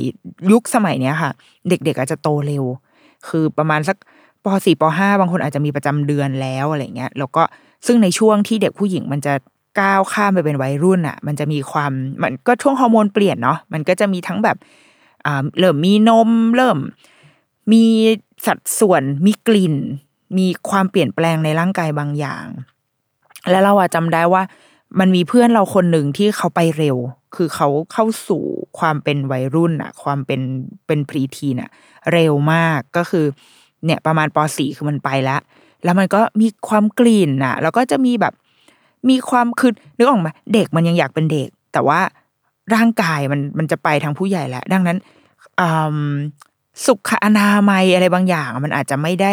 [0.52, 1.30] ยุคสมัยเนี้ยค่ะ
[1.68, 2.64] เด็กๆอาจจะโตเร็ว
[3.28, 3.96] คือประมาณสัก
[4.44, 7.42] ปสี่ปห้าบางคนอาจจะมีประจำเดือนแล้วอะไรเงี้ย แล้วก็
[7.86, 9.34] ซึ่งในช่วงที่เด็กผู้หญิงมันจะ
[9.80, 14.56] ก้าวข้ามไปเป็นวัยรุ่นอะ มันจะมีความมันก็ช่วงฮอร์โมนเปลี่ยนเนาะมันก็จะมีทั้งแบบ
[15.58, 16.78] เริ่มมีนม เริ่ม
[17.72, 17.84] มี
[18.46, 19.74] สัดส่วนมีกลิ่น
[20.38, 22.46] มีความเปลี่ยนแปลงในร่างกายบางอย่าง
[23.50, 24.42] แล้วเราอะจำได้ว่า
[24.98, 26.96] มันมีเพื่อนเราคนหนึ่งที่เขาไปเร็ว
[27.36, 28.42] คือเขาเข้าสู่
[28.78, 30.40] ความเป็นวัยรุ่นอะความเป็น
[30.86, 31.70] เป็นพรีทีน่ะ
[32.12, 33.24] เร็วมากก็คือ
[33.84, 35.40] เนี่ยประมาณปสี่คือมันไปแล้ว
[35.84, 38.34] แล้วมันก็มีความกลิ่นอะแล้วก็จะมีแบบ
[39.08, 42.00] มีความคือนึกออกไหมเด็กมันยังอยากเป็นเด็ก แต่ว่า
[42.74, 44.98] ร่างกายมันมันจะไปทางผู้ใหญ่แล้ว ดังนั้น
[46.86, 49.32] สุขอนามัยอะไรบางอย่าง มันอาจจะไม่ได้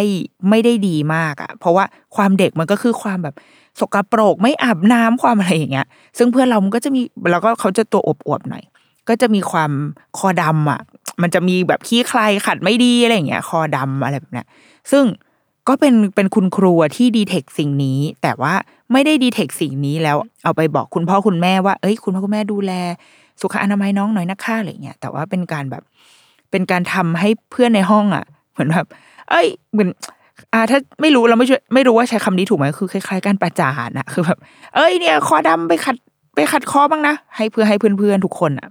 [0.49, 3.35] ไม่ได้ดีมากอะ่ะ เพราะว่าความเด็กมันก็คือความแบบ
[3.79, 8.63] สกปรกไม่อาบน้ำความอะไรอย่างเงี้ย ซึ่งเพื่อนเรามันก็จะมีแล้วก็เขาจะตัวอบอวบหน่อย
[9.09, 9.71] ก็จะมีความ
[10.17, 10.81] คอดำอะ
[11.21, 14.47] มันจะมีแบบขี้ใครขัดไม่ดีอะไรอย่างเงี้ย คอดำอะไรแบบเนี้ย
[14.91, 15.03] ซึ่ง
[15.67, 18.53] ก็เป็นเป็นคุณครูที่ดีเทคสิ่งนี้ แต่ว่า
[18.91, 22.71] ไม่ได้ดีเทคสิ่งนี้แล้วเอาไปบอกคุณพ่อคุณแม่ว่า เอ้ย คุณพ่อคุณแม่ดูแล
[23.41, 25.83] สุขอนามัยน้องหน่อยนะคะอะไรเงี้ย แต่ว่าเป็นการแบบ
[26.55, 28.85] เป็นการทำให้เพื่อนในห้องอะ เหมือนแบบ
[29.29, 29.89] เอ้ยเหมือน
[30.53, 34.37] อ่าถ้าไม่รู้เราไม่ช่วยไม่รู้ว่าใช้คำนี้ถูกไหมคือคล้ายๆการประจานอะคือแบบ
[34.75, 35.95] เอ้ยเนี่ยคอดำไปขัด
[36.35, 38.69] ไปขัดคอบ้างนะให้เพื่อให้เพื่อนๆทุกคนอะ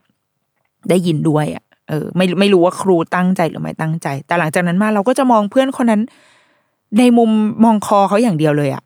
[0.89, 6.03] ได้ยินด้วยอะเออ ไม่ไม่รู้ว่าครูตั้งใจหรือไม่ตั้งใจ แต่หลังจากนั้นมาเราก็จะมองเพื่อนคนนั้น
[6.99, 7.31] ในมุม
[7.65, 8.83] มองคอเขาอย่างเดียวเลยอะ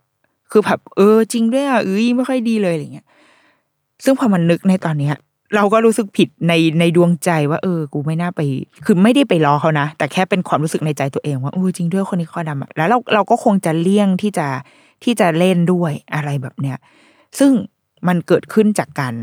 [0.51, 3.07] คือแบบเออ จริงด้วยอะเอ้ยไม่ค่อยดีเลยอะไรเงี้ย
[4.05, 5.15] ซึ่งพอมันนึกในตอนเนี้ย
[5.55, 8.41] เราก็รู้สึกผิดในในดวงใจว่าเออ กูไม่น่าไป
[8.85, 14.47] คือไม่ได้ไปล้อเขานะ แต่แค่เป็นความรู้สึกในใจตัวเองว่าโอ้จริงด้วยคนนี้ข้อดำอะแล้วเราเราก็คงจะเลี่ยงที่จะ
[15.05, 16.79] ที่จะเล่นด้วยอะไรแบบเนี้ย
[17.39, 17.53] ซึ่ง
[18.09, 19.15] มันเกิดขึ้นจากการ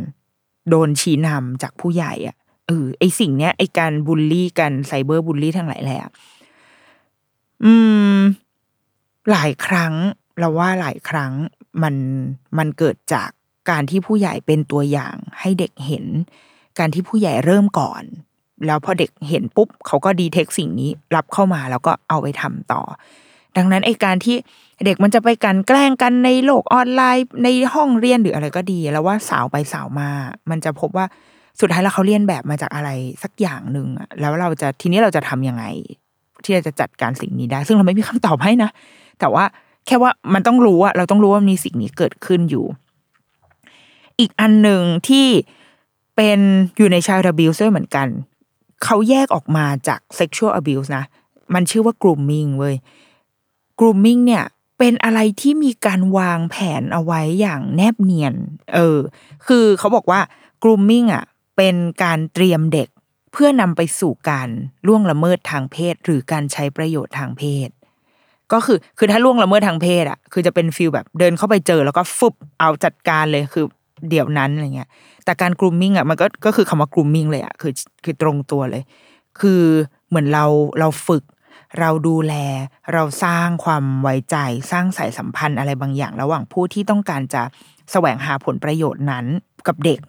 [0.70, 2.36] โดนชี้นำจากผู้ใหญ่อะ
[2.68, 6.00] เออไอสิ่งเนี้ยไอการบูลลี่กันไซเบอร์บูลลี่ทั้งหลายแหละ
[7.64, 7.74] อื
[8.18, 8.20] ม
[9.32, 9.94] หลายครั้ง
[10.40, 11.32] เราว่าหลายครั้ง
[11.84, 11.96] มัน
[12.58, 13.30] มันเกิดจาก
[13.70, 16.06] การที่ผู้ใหญ่เป็นตัวอย่างให้เด็กเห็น
[16.80, 18.04] การที่ผู้ใหญ่เริ่มก่อน
[18.66, 22.82] แล้วพอเด็กเห็นปุ๊บเขาก็ดีเทคสิ่งนี้รับเข้ามาแล้วก็เอาไปทำต่อ
[23.58, 24.36] ดังนั้นไอการที่
[24.86, 30.10] เด็กมันจะไปกันแกล้งกันในโลกออนไลน์ในห้องเรียนหรืออะไรก็ดี แล้วว่าสาวไปสาวมา
[30.50, 31.06] มันจะพบว่า
[31.60, 32.90] สุดท้ายแล้วเขาเรียนแบบมาจากอะไร
[33.24, 33.88] สักอย่างหนึ่ง
[34.20, 35.66] แล้วเราจะทีนี้เราจะทํำยังไง
[36.44, 38.70] ที่เราจะจัดการสิ่งนี้ได้ ซึ่งเราไม่มีคำตอบให้นะ
[39.20, 39.44] แต่ว่า
[39.86, 42.66] แค่ว่ามันต้องรู้ว่าเราต้องรู้ว่ามีสิ่งนี้เกิดขึ้นอยู่
[44.20, 45.28] อีกอันหนึ่งที่
[46.16, 46.40] เป็น
[46.78, 48.08] อยู่ในชาย abuse ด้วยเหมือนกัน
[48.84, 51.06] เขาแยกออกมาจาก sexual abuse นะ
[51.54, 52.76] มันชื่อว่า grooming เว้ย
[53.80, 54.44] grooming เนี่ย
[54.78, 58.36] เป็นอะไรที่มีการวางแผนเอาไว้อย่างแนบเนียน
[58.74, 59.00] เออ
[59.48, 60.20] คือเขาบอกว่า
[60.64, 61.24] grooming อะ
[61.58, 62.90] เป็นการเตรียมเด็ก
[63.32, 64.50] เพื่อนำไปสู่การ
[64.88, 67.70] ล่วงละเมิดทางเพศ หรือการใช้ประโยชน์ทางเพศ
[68.54, 73.66] ก็คือ คือถ้าล่วงละเมิดทางเพศอะ คือจะเป็น feel แบบเดินเข้าไปเจอแล้วก็ฟุบเอาจัดการเลย คือ
[74.10, 74.90] เดี๋ยวนั้นอะไรเงี้ย
[75.26, 78.84] แต่การ grooming อะมันก็ก็คือคำว่า grooming เลยอะคือคือตรงตัวเลย
[79.40, 79.64] คือ
[80.08, 80.46] เหมือนเรา
[80.80, 81.24] เราฝึก
[81.80, 82.34] เราดูแล
[82.94, 84.38] เราสร้างความไว้ใจ
[84.72, 87.42] สร้างสายสัมพันธ์อะไรบางอย่าง ระหว่างผู้ที่ต้องการจะ
[87.92, 89.26] แสวงหาผลประโยชน์นั้น
[89.68, 90.00] กับเด็ก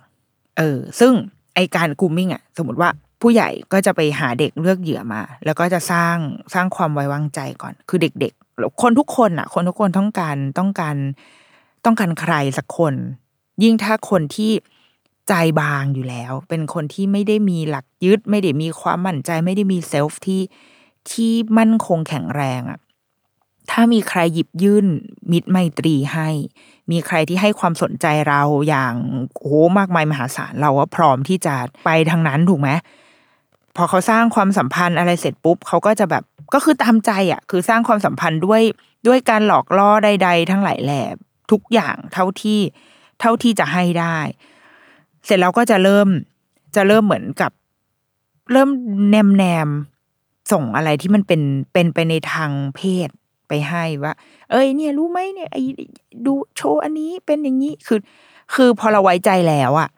[0.58, 1.12] เออ ซึ่ง
[1.54, 2.90] ไอการกรูมมิ่งอะ สมมติว่า
[3.22, 6.16] ผู้ใหญ่ก็จะไปหาเด็กเลือกเหยื่อมา แล้วก็จะสร้าง
[6.54, 10.96] สร้างความไว้วางใจก่อน คือเด็กๆคนทุกคนอะ คนทุกคนต้องการต้องการ
[11.84, 12.94] ต้องการใครสักคน
[13.62, 14.52] ยิ่งถ้าคนที่
[15.28, 20.42] ใจบางอยู่แล้ว เป็นคนที่ไม่ได้มีหลักยึด ไม่ได้มีความมั่นใจ ไม่ได้มีเซลฟ์ที่
[21.10, 22.78] ที่มั่นคงแข็งแรงอะ
[23.70, 24.86] ถ้ามีใครหยิบยื่น
[25.32, 26.28] มิตรไมตรีให้
[26.90, 28.94] มีใครที่ให้ความสนใจเราอย่าง
[29.38, 32.70] โอ้มากมายมหาศาลเราว่าพร้อมที่จะไปทางนั้นถูกไหม
[33.76, 38.62] พอเขาสร้างความสัมพันธ์อะไรเสร็จปุ๊บเขาก็จะแบบก็คือตามใจอะ คือสร้างความสัมพันธ์ด้วย
[39.06, 41.02] ด้วยการหลอกล่อใด ๆ ทั้งหลายแหล่
[41.50, 42.60] ทุกอย่างเท่าที่
[43.20, 44.18] เท่าที่จะให้ได้
[45.24, 46.08] เสร็จแล้วก็จะเริ่ม
[46.76, 47.50] จะเริ่มเหมือนกับ
[48.52, 48.68] เริ่ม
[49.10, 49.68] แนมแนม
[50.52, 53.08] ส่งอะไรที่มันเป็นเป็นไปในทางเพศ
[53.48, 54.12] ไปให้ว่า
[54.50, 55.62] เอ้ยเนี่ย รู้ไหมเนี่ยไอ้
[56.26, 58.00] ดูโชว์อันนี้เป็นอย่างนี้คือ
[58.54, 59.88] คือพอเราไว้ใจแล้วอะ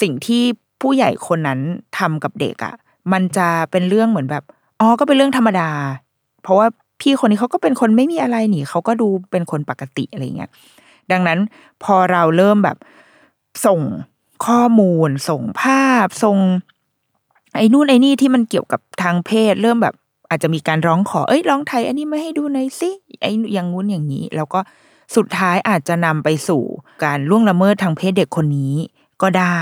[0.00, 0.42] สิ่งที่
[0.80, 1.60] ผู้ใหญ่คนนั้น
[1.98, 2.74] ทำกับเด็กอะ
[3.12, 4.44] มันจะเป็นเรื่องเหมือนแบบ
[4.80, 5.70] อ๋อก็เป็นเรื่องธรรมดา
[6.42, 6.66] เพราะว่า
[7.00, 10.50] พี่คนนี้เขาก็เป็นคนไม่มีอะไรหนิเขาก็ดูเป็นคนปกติอะไรเงี้ย
[11.12, 11.38] ดังนั้น
[11.84, 12.76] พอเราเริ่มแบบ
[13.66, 13.80] ส่ง
[14.46, 16.38] ข้อมูล ส่งภาพ ส่ง
[17.56, 19.94] ไอ้นู่นไอ้นี่ที่มันเกี่ยวกับทางเพศ เริ่มแบบ
[20.28, 22.90] อาจจะมีการร้องขอ เอ้ยร้องไทย อันนี้ไม่ให้ดูหน่อยสิ
[23.22, 24.60] ไอ้อย่างงู้นอย่างนี้ แล้วก็
[25.16, 26.62] สุดท้ายอาจจะนำไปสู่
[27.04, 28.74] การล่วงละเมิดทางเพศเด็กคนนี้
[29.22, 29.60] ก็ได้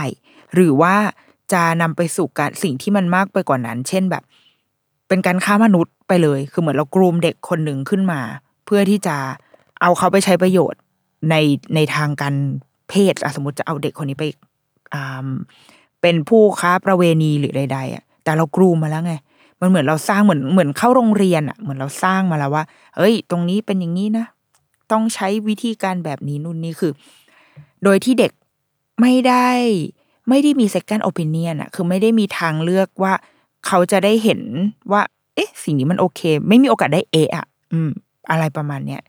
[0.55, 0.97] หรือว่า
[1.53, 4.23] จะนำไปสู่การสิ่งที่มันมากไปกว่านั้น เช่นแบบ
[5.09, 8.21] เป็นการค้ามนุษย์ไปเลย คือเหมือนเรากรูมเด็กคนหนึ่งขึ้นมา
[8.65, 9.17] เพื่อที่จะ
[9.81, 10.81] เอาเขาไปใช้ประโยชน์
[11.31, 11.35] ใน
[11.75, 12.35] ในทางการ
[12.89, 14.25] เพศสมมติจะเอาเด็กคนนี้ไป
[16.03, 19.15] เป็นผู้ค้าประเวณีหรือใด ๆอะแต่เรากรูมมาแล้วไง
[19.61, 22.65] มันเหมือนเราสร้างเหมือนเหมือนเข้าโรงเรียนอะเหมือนเราสร้างมาแล้วว่า
[22.97, 24.27] เอ้ย ตรงนี้เป็นอย่างนี้นะ
[24.93, 26.93] ต้องใช้วิธีการแบบนี้นู่นนี่คือ
[27.85, 28.33] โดยที่เด็ก
[29.01, 29.49] ไม่ได้
[30.29, 33.13] ไม่ได้มี second opinion อะ คือไม่ได้มีทางเลือกว่า
[33.67, 34.41] เขาจะได้เห็น
[34.93, 35.03] ว่า
[35.35, 37.91] เอ๊ะ สิ่งนี้มันโอเค ไม่มีโอกาสได้เอะอะ อืม
[38.31, 39.03] อะไรประมาณเนี้ย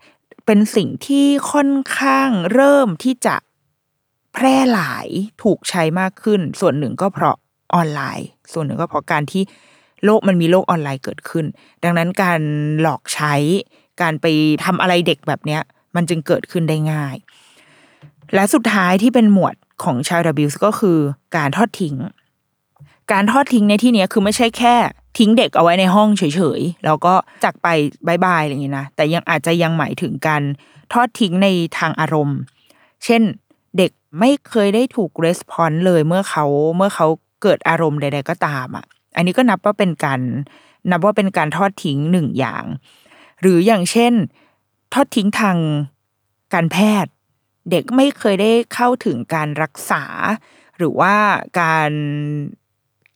[0.47, 3.35] เป็นสิ่งที่ค่อนข้างเริ่มที่จะ
[4.33, 5.07] แพร่หลาย
[5.43, 7.35] ถูกใช้มากขึ้น ส่วนหนึ่งก็เพราะ
[7.75, 9.43] ออนไลน์ ส่วนหนึ่งก็เพราะการที่
[10.05, 11.45] โลกมันมีโลกออนไลน์เกิดขึ้น
[11.83, 12.41] ดังนั้นการ
[12.81, 13.33] หลอกใช้
[14.01, 14.25] การไป
[14.65, 15.61] ทำอะไรเด็กแบบเนี้ย
[15.95, 17.15] มันจึงเกิดขึ้นได้ง่าย
[18.33, 20.97] และสุดท้ายที่เป็นหมวดของ child abuse ก็คือ
[21.37, 21.95] การทอดทิ้ง
[23.11, 24.75] การทอดทิ้งในที่นี้คือไม่ใช่แค่
[25.17, 27.67] ทิ้งเด็กเอาไว้ในห้องเฉยๆ แล้วก็จากไป
[28.07, 30.43] bye bye อะไรอย่างนี้นะ แต่ยังอาจจะยังหมายถึงการ
[30.93, 32.39] ทอดทิ้งในทางอารมณ์
[33.05, 33.21] เช่น
[33.77, 36.45] เด็กไม่เคยได้ถูก response เลยเมื่อเขา
[36.77, 37.07] เมื่อเขา
[37.41, 40.21] เกิดอารมณ์ใด ๆ ก็ตามอะ อันนี้ก็นับว่าเป็นการ
[40.91, 42.63] นับว่าเป็นการทอดทิ้งหนึ่งอย่าง
[43.41, 44.13] หรืออย่างเช่น
[44.93, 45.57] ทอดทิ้งทาง
[46.53, 47.11] การแพทย์
[47.71, 50.03] เด็กไม่เคยได้เข้าถึงการรักษา
[50.77, 51.13] หรือว่า
[51.59, 51.91] การ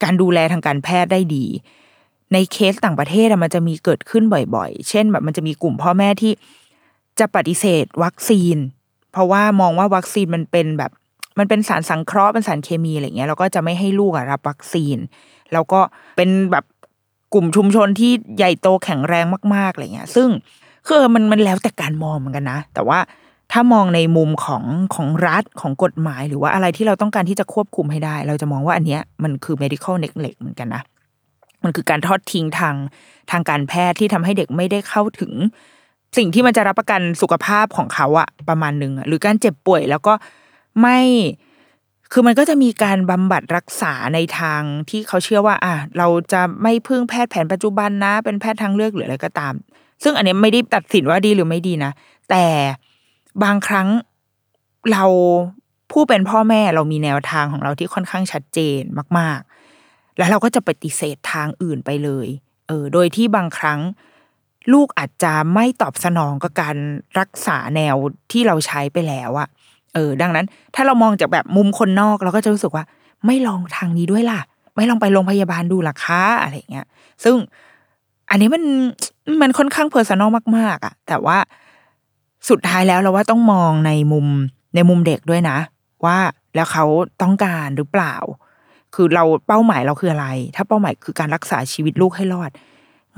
[0.03, 1.45] การดูแลทางการแพทย์ได้ดี
[2.33, 4.23] ในเคสต่างประเทศมันจะมีเกิดขึ้น
[4.55, 6.31] บ่อย ๆ เช่นแบบมันจะมีกลุ่มพ่อแม่ที่
[7.19, 8.57] จะปฏิเสธวัคซีน
[9.11, 10.91] เพราะว่ามองว่าวัคซีนมันเป็นแบบ
[11.39, 14.97] มันเป็นสารสังเคราะห์เป็นสารเคมีอะไรเงี้ยเราก็จะไม่ให้ลูกรับวัคซีน
[15.53, 15.79] แล้วก็
[16.17, 16.65] เป็นแบบ
[17.33, 20.29] กลุ่มชุมชนที่ใหญ่โตแข็งแรงมากๆอะไรเงี้ย ซึ่ง
[20.87, 22.99] คือมันมันแล้วแต่การมองเหมือนกันนะ แต่ว่า
[23.51, 24.63] ถ้ามองในมุมของ
[24.95, 30.81] ของรัฐของกฎหมาย หรือว่าอะไรที่เราต้องการที่จะควบคุมให้ได้ เราจะมองว่าอันเนี้ยมันคือ medical neglect เหมือนกันนะ
[31.63, 32.75] มันคือการทอดทิ้งทาง
[33.31, 35.31] ทางการแพทย์ที่ทำให้เด็กไม่ได้เข้าถึง
[36.17, 40.13] สิ่งที่มันจะรับประกันสุขภาพของเขาอะประมาณหนึ่งหรือการเจ็บป่วยแล้วก็
[40.81, 40.99] ไม่
[42.11, 49.53] คือมันก็จะมีการบำบัดรักษาในทางที่เขาเชื่อว่า อะเราจะไม่พึ่งแพทย์แผนปัจจุบันนะ เป็นแพทย์ทางเลือกหรืออะไรก็ตาม
[50.03, 51.91] ซึ่งอันนี้ไม่ได้ตัดสินว่าดีหรือไม่ดีนะ
[52.29, 52.45] แต่
[53.43, 53.87] บางครั้ง
[54.91, 55.03] เรา
[55.91, 58.81] ผู้เป็นพ่อแม่เรามีแนวทางของเราที่ค่อนข้างชัดเจน
[59.17, 59.51] มาก ๆ
[60.17, 62.27] แล้วเราก็จะปฏิเสธทางอื่นไปเลย
[62.67, 63.79] เออ โดยที่บางครั้ง
[64.73, 66.75] ลูกอาจจะไม่ตอบสนองกับการ
[67.19, 67.95] รักษาแนว
[68.31, 69.47] ที่เราใช้ไปแล้วอะ
[69.93, 70.45] เออ ดังนั้น
[70.75, 72.83] ถ้าเรามองจากแบบมุมคนนอกเราก็จะรู้สึกว่า
[73.25, 74.41] ไม่ลองทางนี้ด้วยล่ะ
[74.75, 76.87] ไม่ลองไปโรงพยาบาลดูล่ะคะอะไรเงี้ย
[77.23, 77.35] ซึ่ง
[78.29, 78.63] อันนี้มัน
[79.41, 81.37] มันค่อนข้าง personal มาก ๆอะแต่ว่า
[82.49, 84.27] สุดท้ายแล้วเราว่าต้องมองในมุม
[84.75, 85.57] ในมุมเด็กด้วยนะ
[86.05, 86.17] ว่า
[86.55, 86.85] แล้วเขา
[87.21, 88.15] ต้องการหรือเปล่า
[88.95, 92.51] คือเราเป้าหมายเราคืออะไร ถ้าเป้าหมายคือการรักษาชีวิตลูกให้รอด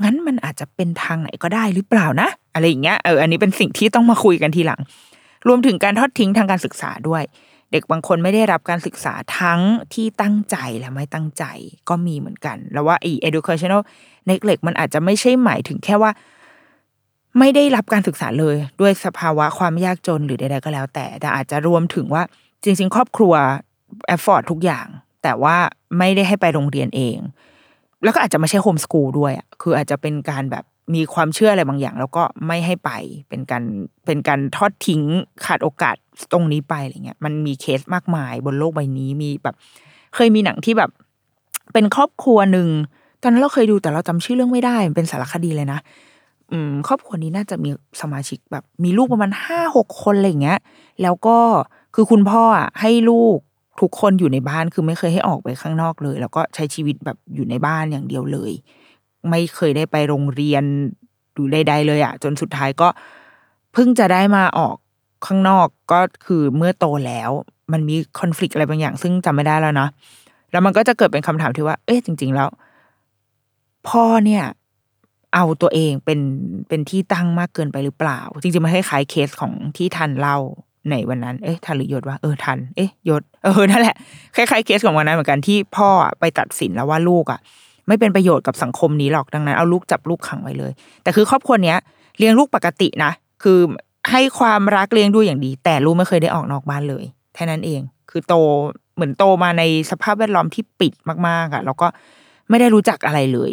[0.02, 4.80] งั้นมันอาจจะเป็นทางไหนก็ได้หรือเปล่านะ อะไรอย่างเงี้ย เออ อันนี้เป็นสิ่งที่ต้องมาคุยกันทีหลัง
[5.48, 7.22] รวมถึงการทอดทิ้งทางการศึกษาด้วย
[7.72, 9.60] เด็กบางคนไม่ได้รับการศึกษาทั้ง
[9.94, 11.44] ที่ตั้งใจและไม่ตั้งใจ
[11.88, 13.82] ก็มีเหมือนกัน แล้วว่าไอ้ educational
[14.30, 16.10] neglect มันอาจจะไม่ใช่หมายถึงแค่ว่า
[17.38, 22.22] ไม่ได้รับการศึกษาเลยด้วยสภาวะความยากจนหรือใดๆก็แล้ว แต่ แต่อาจจะรวมถึงว่า
[22.64, 23.34] จริง ๆ ครอบครัว
[24.06, 24.86] แอฟฟอร์ดทุกอย่าง
[25.24, 25.56] แต่ว่า
[25.98, 27.18] ไม่ได้ให้ไปโรงเรียนเอง
[28.02, 29.32] แล้วก็อาจจะไม่ใช่โฮมสกูลด้วย
[29.62, 32.90] คืออาจจะเป็นการแบบมีความเชื่ออะไรบางอย่าง แล้วก็ไม่ให้ไป
[33.28, 33.64] เป็นการ
[34.06, 35.02] เป็นการทอดทิ้ง
[35.44, 35.96] ขาดโอกาส
[36.32, 39.56] ตรงนี้ไปอะไรเงี้ยมันมีเคสมากมายบนโลกใบนี้มีแบบ
[40.14, 40.90] เคยมีหนังที่แบบ
[41.72, 42.68] เป็นครอบครัวหนึ่ง
[43.22, 45.78] ตอนนั้นเราเคยดูแต่เราจำชื่อเรื่องไม่ได้มันเป็นสารคดีเลยนะ
[46.52, 50.58] อืม ครอบครัวนี้น่าจะมีสมาชิกแบบ มีลูกประมาณห้าหกคนอะไรเงี้ย
[51.02, 51.38] แล้วก็
[51.94, 52.42] คือคุณพ่อ
[52.80, 53.38] ให้ลูก
[53.80, 58.52] ทุกคนอยู่ในบ้านคือไม่เคยให้ออกไปข้างนอกเลย แล้วก็ใช้ชีวิตแบบอยู่ในบ้านอย่างเดียวเลย
[59.30, 60.64] ไม่เคยได้ไปโรงเรียน
[61.32, 62.88] หรือใดๆเลยอะ จนสุดท้ายก็
[63.72, 64.76] เพิ่งจะได้มาออก
[65.26, 67.30] ข้างนอกก็คือเมื่อโตแล้ว
[67.72, 69.88] มันมีคอน FLICT อะไรบางอย่าง ซึ่งจำไม่ได้แล้วนะ
[70.52, 72.48] แล้วมันก็จะเกิดเป็นคำถามที่ว่า เอ๊ะจริง ๆ แล้ว
[73.88, 74.44] พ่อเนี่ย
[75.34, 76.20] เอาตัวเองเป็น
[76.68, 80.38] เป็นที่ตั้งมากเกินไปหรือเปล่า จริงๆมันคล้ายๆเคสของที่ทันเล่า
[80.90, 83.96] ในวันนั้น เอ๊ะทันหรือยศว่าเออทัน เอ๊ะยศ เออนั่นแหละ
[84.36, 85.88] คล้ายๆเคสของวันนั้นเหมือนกันที่พ่อ
[86.20, 87.40] ไปตัดสินแล้วว่าลูกอะ
[87.88, 91.78] ไม่เป็นประโยชน์กับสังคมนี้หรอกดังนั้นเอาลูกจับลูกขังไว้เลย แต่คือครอบครัวเนี้ย
[92.18, 93.58] เลี้ยงลูกปกตินะ คือ
[94.10, 98.34] ให้ความรักเลี้ยงดูอย่างดี แต่ลูกไม่เคยได้ออกนอกบ้านเลยแค่นั้นเอง คือโต
[98.94, 100.92] เหมือนโตมาในสภาพแวดล้อมที่ปิด
[101.28, 101.86] มากๆอะแล้วก็
[102.50, 103.52] ไม่ได้รู้จักอะไรเลย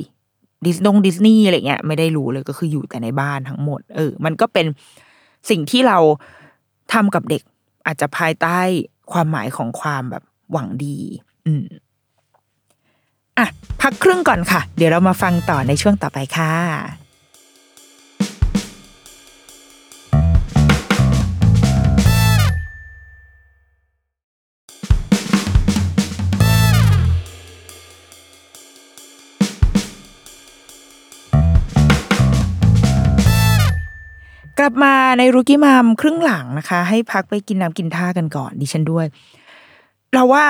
[0.65, 4.65] ดิสนงดิสนีย์อะไรเงี้ยไม่ได้รู้เลยก็คืออยู่แต่ในบ้านทั้งหมด เออ มันก็เป็น
[5.49, 5.97] สิ่งที่เรา
[6.93, 7.41] ทำกับเด็ก
[7.85, 8.59] อาจจะภายใต้
[9.11, 10.97] ความหมายของความแบบหวังดี
[11.47, 11.65] อืม
[13.37, 13.47] อะ
[13.81, 17.00] พักครึ่งก่อนค่ะ เดี๋ยวเรามาฟังต่อในช่วงต่อไปค่ะ
[34.63, 39.05] กลับมาใน Rookie Mom ครึ่งหลังนะคะ ให้พักไปกินน้ำกินท่ากันก่อนดิฉันด้วย
[40.13, 40.45] เราว่า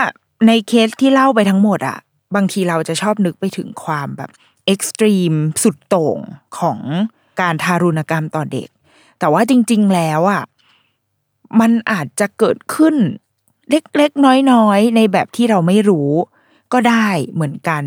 [0.47, 1.97] ในเคสที่เล่าไปทั้งหมดอะ
[2.36, 4.30] บางทีเราจะชอบนึกไปถึงความแบบ
[4.65, 6.19] extreme สุดโต่ง
[6.60, 6.80] ของ
[7.41, 8.69] การทารุณกรรมต่อเด็ก
[9.19, 10.43] แต่ว่าจริง ๆ แล้วอะ
[11.60, 12.95] มันอาจจะเกิดขึ้น
[13.69, 16.10] เล็ก ๆ น้อย ๆ ในแบบที่เราไม่รู้
[16.74, 17.84] ก็ได้เหมือนกัน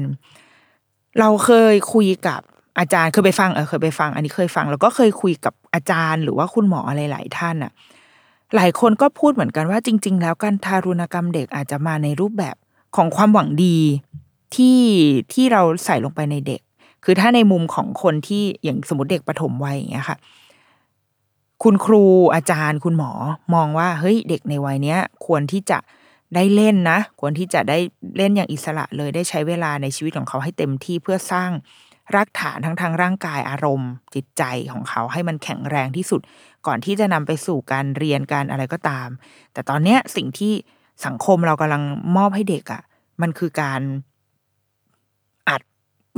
[1.19, 2.41] เราเคยคุยกับ
[2.79, 7.73] อาจารย์เคยไปฟังเออเคยไปฟัง อันนี้เคยฟัง แล้วก็เคยคุยกับอาจารย์ หรือว่าคุณหมออะไรหลายท่านอะ
[8.57, 12.57] หลายคนก็พูดเหมือนกันว่าจริง ๆ แล้วการทารุณกรรมเด็กอาจจะมาในรูปแบบ
[12.97, 13.79] ของความหวังดี
[14.57, 14.81] ที่
[15.33, 16.61] ที่เราใส่ลงไปในเด็ก
[17.05, 20.17] คือถ้าในมุมของคนที่อย่างสมมติเด็กปฐมวัยอย่างเงี้ยค่ะ
[21.63, 23.11] คุณครูอาจารย์คุณหมอ
[23.55, 25.79] มองว่าเฮ้ยเด็กในวัยเนี้ย ควรที่จะ
[26.35, 27.79] ได้เล่นนะ ควรที่จะได้
[28.17, 31.51] เล่นอย่างอิสระเลยได้ใช้เวลาในชีวิตของเขาให้เต็มที่เพื่อสร้าง
[32.15, 36.21] รากฐานทั้งทางร่างกายอารมณ์ จิตใจของเขาให้มันแข็งแรงที่สุด
[36.67, 39.09] ก่อนที่จะนำไปสู่การเรียนการอะไรก็ตาม
[39.53, 40.53] แต่ตอนเนี้ยสิ่งที่
[41.07, 41.83] สังคมเรากำลัง
[42.17, 42.83] มอบให้เด็กอะ่ะ
[43.23, 43.81] มันคือการ
[45.49, 45.63] อัด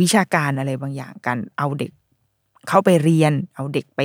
[0.00, 1.92] วิชาการอะไรบางอย่างการเอาเด็ก
[2.68, 4.00] เข้าไปเรียน เอาเด็กไป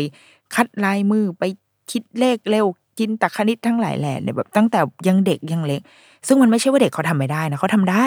[0.56, 1.44] คัดลายมือไป
[1.92, 2.66] คิดเลขเร็ว
[3.00, 5.82] จินตคณิตทั้งหลายแหล่เนี่ยแบบตั้งแต่ยังเด็กยังเล็ก
[6.28, 8.06] ซึ่งมันไม่ใช่ว่าเด็กเขาทำไม่ได้นะเขาทำได้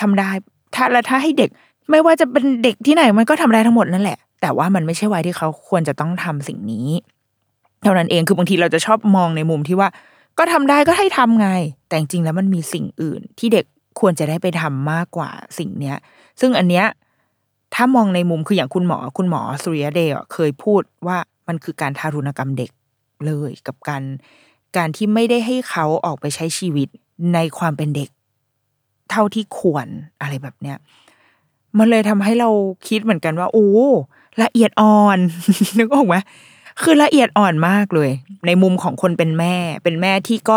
[0.00, 0.30] ทำได้
[0.74, 1.50] ถ้าแล้วถ้าให้เด็ก
[1.90, 6.88] ไม่ว่าจะเป็นเด็กที่ไหนมันก็ทำได้ทั้งหมดนั่นแหละ แต่ว่ามันไม่ใช่วัยที่เขาควรจะต้องทำสิ่งนี้
[7.82, 9.88] เท่านั้นเองคือบางทีเราจะชอบมองในมุมที่ว่า
[10.38, 11.48] ก็ทำได้ก็ให้ทำไง
[11.88, 13.64] แต่จริงแล้วมันมีสิ่งอื่น ที่เด็ก
[14.00, 15.96] ควรจะได้ไปทำมากกว่าสิ่งเนี้ย
[16.40, 16.86] ซึ่งอันเนี้ย
[17.74, 21.18] ถ้ามองในมุมคืออย่างคุณหมอคุณหมอสุริยเดชเคยพูดว่า
[21.48, 22.70] มันคือการทารุณกรรมเด็ก
[23.26, 24.02] เลยกับการ
[24.76, 26.88] การที่ไม่ได้ให้เขาออกไปใช้ชีวิต
[27.34, 28.10] ในความเป็นเด็ก
[29.10, 29.86] เท่าที่ควร
[30.20, 30.76] อะไรแบบเนี้ย
[31.78, 32.48] มันเลยทำให้เรา
[32.88, 33.68] คิดเหมือนกันว่า โอ้
[34.42, 35.18] ละเอียดอ่อน
[35.78, 36.16] นึกออกไหม
[36.82, 38.10] คือละเอียดอ่อนมากเลย
[38.46, 40.56] ในมุมของคนเป็นแม่ เป็นแม่ที่ก็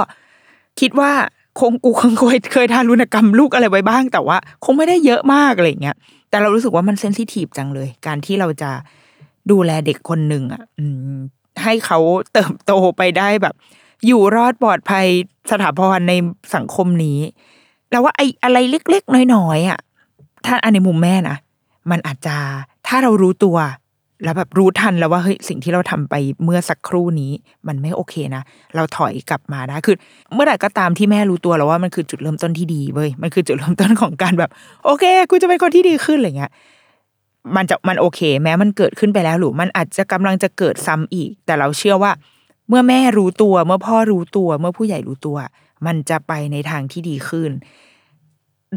[0.80, 1.12] คิดว่า
[1.60, 5.95] คงกูคงเคยเคยทารุณกรรมลูกอะไรไว้บ้าง แต่ว่า คงไม่ได้เยอะมากอะไรเงี้ย
[6.30, 8.71] แต่เรารู้สึกว่ามันเซนซิทีฟจังเลย การที่เราจะ
[9.51, 10.63] ดูแลเด็กคนหนึ่งอะ
[11.63, 11.99] ให้เขา
[12.34, 13.56] เติบโตไปได้แบบ
[14.08, 15.06] อยู่รอดปลอดภัย
[15.51, 16.13] สถาพรใน
[16.56, 17.19] สังคมนี้
[17.91, 19.80] แล้วว่าไอ้อะไรเล็กๆน้อยๆอะ
[20.45, 21.38] ถ้าอันในมุมแม่นะ
[21.91, 22.36] มันอาจจะ
[22.88, 23.58] ถ้าเรารู้ตัว
[24.23, 27.31] แล้วแบบรู้ทันแล้วว่าเฮ้ยสิ่งที่เราทำไปเมื่อสักครู่นี้
[27.67, 28.43] มันไม่โอเคนะ
[28.75, 29.95] เราถอยกลับมาได้คือ
[30.34, 34.49] เมื่อไหร่ก็ตามที่แม่รู้ตัวแล้วว่ามันคือจุดเริ่มต้นที่ดีเว้ยมันคือจุดเริ่มต้นของการแบบ
[34.86, 36.51] โอเคกูจะเป็นคนที่ดีขึ้นอะไรเงี้ย
[37.55, 42.12] มันจะมันโอเค แม้มันเกิดขึ้นไปแล้วหรือมันอาจจะกำลังจะเกิดซ้ำอีก แต่เราเชื่อว่า
[42.69, 45.38] เมื่อแม่รู้ตัว เมื่อพ่อรู้ตัว เมื่อผู้ใหญ่รู้ตัว
[45.86, 47.51] มันจะไปในทางที่ดีขึ้น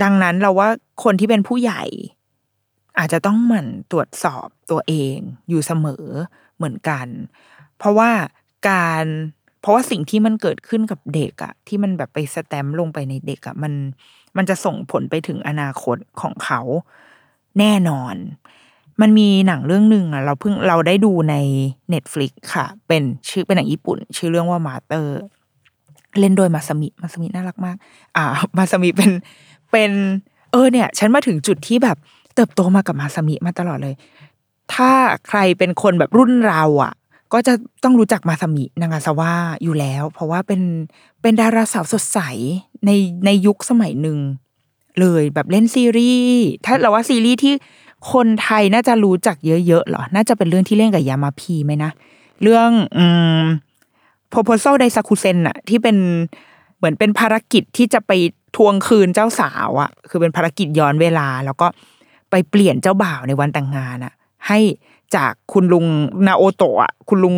[0.02, 0.68] ดังนั้นเราว่า
[1.04, 1.82] คนที่เป็นผู้ใหญ่
[2.98, 5.16] อาจจะต้องหมั่นตรวจสอบตัวเอง
[5.48, 6.04] อยู่เสมอ
[6.56, 7.06] เหมือนกัน
[7.78, 8.10] เพราะว่า
[8.68, 9.04] การ
[9.60, 13.72] เพราะว่าสิ่งที่มันเกิดขึ้นกับเด็กอะที่มันแบบไปสแตมลงไปในเด็กอะมัน
[14.36, 16.60] มันจะส่งผลไปถึงอนาคตของเขา
[17.58, 18.14] แน่นอน
[19.00, 21.34] มันมีหนังเรื่องหนึ่งอะเราเพิ่งเราได้ดูใน
[21.92, 25.18] Netflix ค่ะ เป็นชื่อเป็นหนังญี่ปุ่น ชื่อเรื่องว่า Mother
[26.20, 27.76] เล่นโดยมาซามิมาซามิน่ารักมาก
[28.16, 28.24] อ่า
[28.56, 29.10] มาซามิเป็น
[29.70, 29.90] เป็น
[30.52, 31.96] เออเนี่ย ฉันมาถึงจุดที่แบบ
[32.34, 33.94] เติบโตมากับมาซามิมาตลอดเลย
[34.74, 34.90] ถ้า
[35.28, 36.92] ใครเป็นคนแบบรุ่นเราอะ
[37.32, 37.54] ก็จะ
[37.84, 40.62] ต้องรู้จักมาซามินางาซาวะอยู่แล้ว เพราะว่าเป็น
[41.22, 42.18] เป็นดาราสาวสดใส
[42.86, 42.90] ใน
[43.24, 44.18] ในยุคสมัยหนึ่ง
[45.00, 47.54] เลยแบบเล่นซีรีส์ถ้าเราว่าซีรีส์ที่
[48.12, 51.90] คนไทยน่าจะรู้จักเยอะๆหรอ น่าจะเป็นเรื่องที่เล่นกับยามาพีไหมนะ
[52.42, 53.04] เรื่องอื
[53.40, 53.42] ม
[54.32, 55.96] proposal ไดซาคุเซนอะที่เป็น
[56.76, 58.12] เหมือนเป็นภารกิจที่จะไป
[58.56, 61.66] ทวงคืนเจ้าสาวอะคือเป็นภารกิจย้อนเวลา แล้วก็
[62.30, 64.12] ไปเปลี่ยนเจ้าบ่าวในวันแต่งงานอะ
[64.46, 64.58] ให้
[65.16, 65.86] จากคุณลุง
[66.26, 67.36] นาโอโตะคุณลุง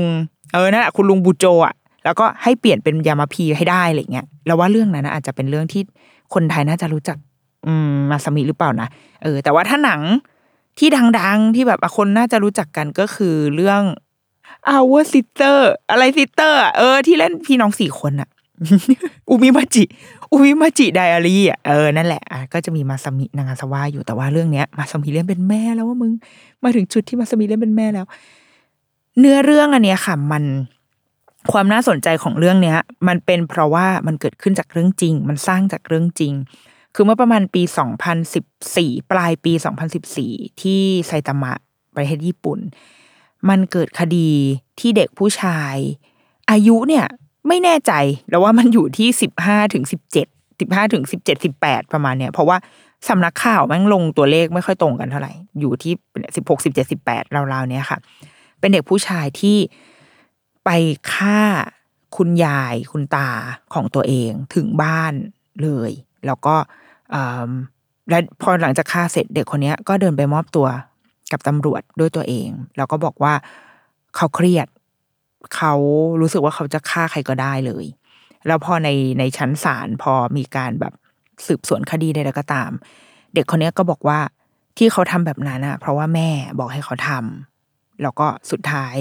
[0.52, 5.82] เออนั่นแหละคุณลุงบูโจอะแล้วก็ให้เปลี่ยนเป็นยามาพีให้ได้อะไรเงี้ยเราว่าเรื่องนั้นนะอาจจะเป็นเรื่องที่
[6.34, 7.16] คนไทยน่าจะรู้จัก
[7.66, 8.88] อืมมาสมิหรือเปล่านะ
[9.22, 10.00] เออ แต่ว่าถ้าหนัง
[10.78, 10.88] ที่
[11.20, 13.82] ดังๆที่แบบคนน่าจะรู้จักกันก็คือเรื่อง
[14.74, 15.56] our sister
[15.90, 18.28] อะไร sister เออ ที่เล่นพี่น้องสี่คนอะ
[19.30, 19.84] อุมิมาจิ
[20.32, 26.12] อุมิมาจิไดอารี่อะเออนั่นแหละอะก็จะมีมาสมินางาสวะอยู่แต่ว่าเรื่องเนี้ย มาสมิเล่นเป็นแม่แล้วว่ามึง
[26.62, 28.06] มาถึงจุดที่มาสมิเล่นเป็นแม่แล้ว
[29.18, 30.44] เนื้อเรื่องอันเนี้ยค่ะ มัน
[31.52, 36.32] ความน่าสนใจของเรื่องเนี้ย มันเป็นเพราะว่ามันเกิดขึ้นจากเรื่องจริง มันสร้างจากเรื่องจริง
[36.94, 37.62] คือเมื่อประมาณปี
[38.36, 39.52] 2014 ปลายปี
[40.06, 41.52] 2014 ที่ไซตามะ
[41.96, 42.58] ประเทศญี่ปุ่น
[43.48, 44.30] มันเกิดคดี
[44.80, 45.76] ที่เด็กผู้ชาย
[46.50, 47.06] อายุเนี่ย
[47.48, 47.92] ไม่แน่ใจ
[48.30, 50.26] แล้วว่ามันอยู่ที่สิบห้าถึงสิบเจ็ด
[50.60, 52.56] สิบห้าถึงสิบเจ็ดสิบแปดประมาณเนี้ยเพราะว่า
[53.08, 55.92] สำนักข่าวแม่งลงตัวเลขไม่ค่อยตรงกันเท่าไหร่ อยู่ที่
[56.36, 57.22] สิบหกสิบเจ็ดสิบแปด
[57.52, 57.98] ราวๆเนี้ยค่ะ
[58.60, 59.58] เป็นเด็กผู้ชายที่
[60.64, 60.70] ไป
[61.12, 61.40] ฆ่า
[62.16, 63.28] คุณยายคุณตา
[63.74, 65.12] ของตัวเองถึงบ้าน
[65.62, 65.90] เลย
[66.26, 66.54] แล้วก็
[67.14, 67.50] อืม
[68.10, 70.66] และพอหลังจากฆ่าเสร็จเด็กคนนี้ก็เดินไปมอบตัว
[71.32, 73.34] กับตำรวจด้วยตัวเอง แล้วก็บอกว่า
[74.16, 74.66] เขาเครียด
[75.56, 75.74] เขา
[76.20, 77.84] รู้สึกว่าเขาจะฆ่าใครก็ได้เลย
[78.46, 80.92] แล้วพอในในชั้นศาลพอมีการแบบ
[81.46, 82.70] สืบสวนคดีใดๆก็ตาม
[83.34, 84.18] เด็กคนนี้ก็บอกว่า
[84.78, 88.96] ที่เขาทำแบบนั้นอะเพราะว่าแม่บอกให้เขาทำแล้วก็สุดท้าย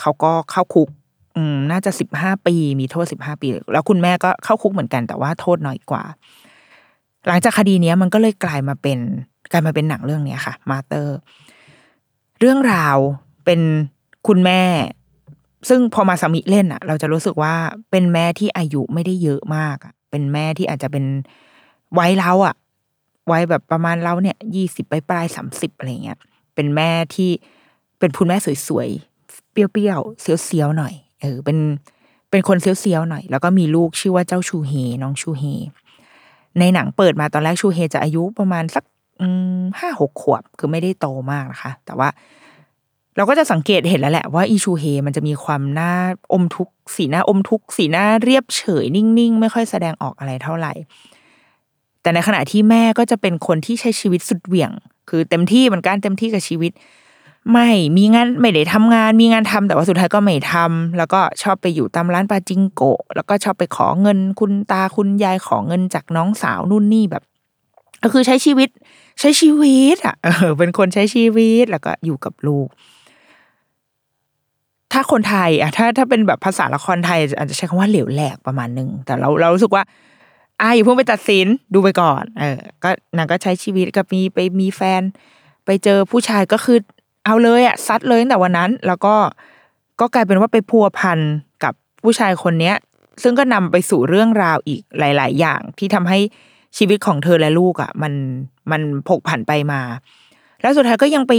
[0.00, 0.88] เขาก็เข้าคุก
[1.36, 6.04] อืมน่าจะสิบห้าปีมีโทษสิบห้าปี แล้วคุณแม่ก็เข้าคุกเหมือนกันแต่ว่าโทษน้อยกว่า
[7.26, 8.98] หลังจากคดีเนี้ยมันก็เลยกลายมาเป็น
[9.52, 11.16] กลายมาเป็นหนังเรื่องเนี้ยค่ะ มาเตอร์
[12.40, 12.96] เรื่องราว
[13.44, 13.60] เป็น
[14.26, 14.62] คุณแม่
[15.68, 17.54] ซึ่งพอมาสามิเล่นอะเราจะรู้สึกว่า
[17.90, 21.04] เป็นแม่ที่อายุไม่ได้เยอะมากอะเป็นแม่ที่อาจจะเป็น
[21.98, 22.54] วัยเราอะ
[23.30, 26.18] วัยแบบประมาณเราเนี่ยยี่สิบปลายสามสิบอะไรเงี้ย
[26.54, 27.30] เป็นแม่ที่
[27.98, 28.36] เป็นคุณแม่
[28.68, 31.58] สวยๆเปรี้ยวๆเสียวๆหน่อย เออ เป็น
[32.30, 35.44] เป็นคนเสียวๆหน่อย แล้วก็มีลูกชื่อว่าเจ้าชูเฮน้องชูเฮ
[36.58, 38.84] ในหนังเปิดมาตอนแรกชูเฮจะอายุประมาณสัก
[39.78, 42.08] ห้าหกขวบ คือไม่ได้โตมากนะคะ แต่ว่า
[43.16, 45.92] เราก็จะสังเกตเห็นแล้วแหละว่าอีชูเฮมันจะมีความหน้า
[46.32, 50.72] อมทุกสีหน้าอมทุกสีหน้าเรียบเฉยนิ่งๆ ไม่ค่อยแสดงออกอะไรเท่าไหร่
[52.02, 54.70] แต่ในขณะที่แม่ก็จะเป็นคนที่ใช้ชีวิตสุดเหวี่ยง
[55.08, 56.72] คือเต็มที่เหมือนกันเต็มที่กับชีวิต
[57.52, 67.22] ไม่มีงานไม่ได้ทำงาน มีงานทำแต่ว่าสุดท้ายก็ไม่ทำแล้วก็ชอบไปอยู่ตามร้านปาจิงโกะแล้วก็ชอบไปขอเงินคุณตาคุณยายขอเงินจากน้องสาวนู่นนี่แบบ
[68.02, 68.68] ก็คือใช้ชีวิต
[69.20, 72.68] ใช้ชีวิตอะเออเป็นคนใช้ชีวิตแล้วก็อยู่กับลูก
[74.92, 79.82] ถ้าคนไทยอะถ้าถ้าเป็นแบบภาษาละครไทยอาจจะใช้คำว่าเหลวแหลกประมาณหนึ่งแต่เราเรารู้สึกว่า
[80.60, 85.02] อ่าอย่าเพิ่งไปตัดสินดูไปก่อน เออ ก็นางก็ใช้ชีวิตกับมีไปมีแฟน
[85.64, 86.78] ไปเจอผู้ชายก็คือ
[87.24, 89.14] เอาเลยอะซัดเลยตั้งแต่วันนั้น แล้วก็
[90.00, 91.18] ก็กลายเป็นว่าไปพัวพัน
[91.64, 92.76] กับผู้ชายคนเนี้ย
[93.22, 96.18] ซึ่งก็นำไปสู่เรื่องราวอีกหลาย ๆ อย่างที่ทำให้
[96.76, 98.12] ชีวิตของเธอและลูกอะ มัน
[98.70, 99.80] มันผกผันไปมา
[100.62, 101.32] แล้วสุดท้ายก็ยังไป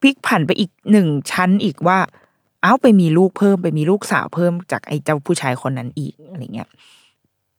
[0.00, 1.98] พลิกผันไปอีกหนึ่งชั้นอีกว่า
[2.62, 6.68] เอ้าไปมีลูกเพิ่มไปมีลูกสาวเพิ่มจากไอ้เจ้าผู้ชายคนนั้นอีกอะไรเงี้ย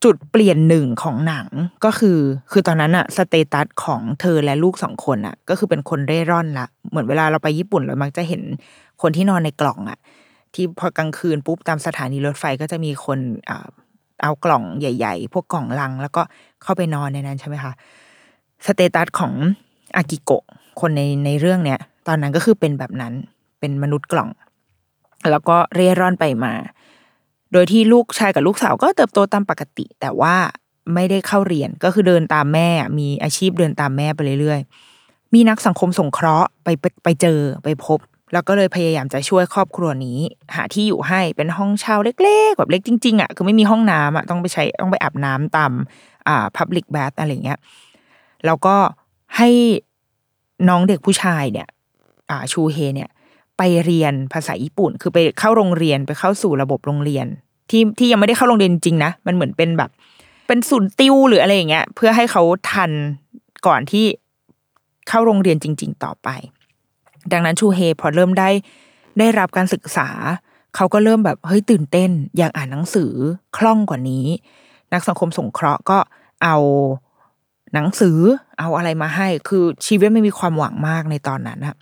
[0.04, 1.48] จุดเปลี่ยนหนึ่งของหนัง
[1.86, 2.20] ก็คือ
[2.52, 8.42] คือตอนนั้นอะสเตตัสของเธอและลูกสองคนอะก็คือเป็นคนเร่ร่อนละเหมือนเวลาเราไปญี่ปุ่นเรามักจะเห็น
[9.02, 10.00] คนที่นอนในกล่องอะ
[10.54, 13.20] ที่พอกลางคืนปุ๊บตามสถานีรถไฟก็จะมีคน
[14.22, 16.22] เอากล่องใหญ่ ๆ พวกกล่องลัง แล้วก็
[16.64, 17.74] เข้าไปนอนในนั้นใช่ไหมคะ
[18.66, 19.34] สเตตัสของ
[19.96, 20.44] อากิโกะ
[20.82, 23.14] คนในในเรื่องเนี้ย ตอนนั้นก็คือเป็นแบบนั้น
[23.60, 24.30] เป็นมนุษย์กล่อง
[25.32, 26.54] แล้วก็เร่ร่อนไปมา
[27.52, 30.36] โดยที่ลูกชายกับลูกสาวก็เติบโตตามปกติ แต่ว่า
[30.94, 32.70] ไม่ได้เข้าเรียนก็คือเดินตามแม่
[33.00, 36.68] มีอาชีพเดินตามแม่ไปเรื่อยๆ มีนักสังคมสงเคราะห์ไป
[37.04, 38.00] ไปเจอไปพบ
[38.34, 40.20] แล้วก็เลยพยายามจะช่วยครอบครัวนี้
[40.56, 45.72] หาที่อยู่ให้เป็นห้องเช่าเล็กๆแบบเล็กจริงๆอะคือไม่มีห้องน้ำอะต้องไปใช้ต้องไปอาบน้ำตาม
[46.28, 47.60] อ่า public bath อะไรเงี้ย
[48.46, 48.76] แล้วก็
[49.38, 49.50] ให้
[50.70, 51.68] น้องเด็กผู้ชายเนี่ย
[52.30, 53.10] อ่าชูเฮเนี่ย
[53.58, 57.26] ไปเรียนภาษาญี่ปุ่น คือไปเข้าโรงเรียนไปเข้าสู่ระบบโรงเรียน
[57.70, 59.90] ที่ที่ยังไม่ได้เข้าโรงเรียนจริงนะมันเหมือนเป็นแบบ
[60.48, 62.92] เป็นศูนย์ติวหรืออะไรอย่างเงี้ย เพื่อให้เขาทัน
[63.68, 64.06] ก่อนที่
[65.10, 66.30] เข้าโรงเรียนจริง ๆ ต่อไป
[67.32, 68.50] ดังนั้นชูเฮพอเริ่มได้
[69.20, 70.10] ได้รับการศึกษา
[70.76, 73.12] เขาก็เริ่มแบบเฮ้ยตื่นเต้น อยากอ่านหนังสือ
[73.58, 74.26] คล่องกว่านี้
[74.94, 75.98] นักสังคมสงเคราะห์ก็
[76.44, 76.58] เอา
[77.74, 78.18] หนังสือ
[78.60, 81.76] เอาอะไรมาให้ คือชีวิตไม่มีความหวังมากในตอนนั้นอะ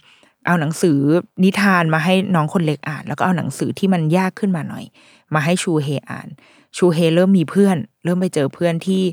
[0.45, 0.97] เอาหนังสือ
[1.43, 4.85] นิทานมาให้น้องคนเล็กอ่าน แล้วก็เอาหนังสือที่มันยากขึ้นมาหน่อย
[5.33, 6.27] มาให้ชูเฮอ่าน
[6.77, 9.03] ชูเฮเริ่มมีเพื่อน เริ่มไปเจอเพื่อนที่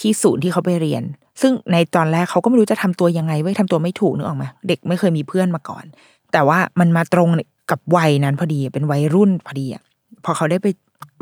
[0.00, 1.02] ที่ศูนย์ที่เขาไปเรียน
[1.40, 5.84] ซึ่งในตอนแรกเขาก็ไม่รู้จะทำตัวยังไงไว้ยทำตัวไม่ถูกนึกออกไหมเด็กไม่เคยมีเพื่อนมาก่อน
[6.32, 7.28] แต่ว่ามันมาตรง
[7.70, 9.82] กับวัยนั้นพอดีเป็นวัยรุ่นพอดีอะ
[10.24, 10.66] พอเขาได้ไป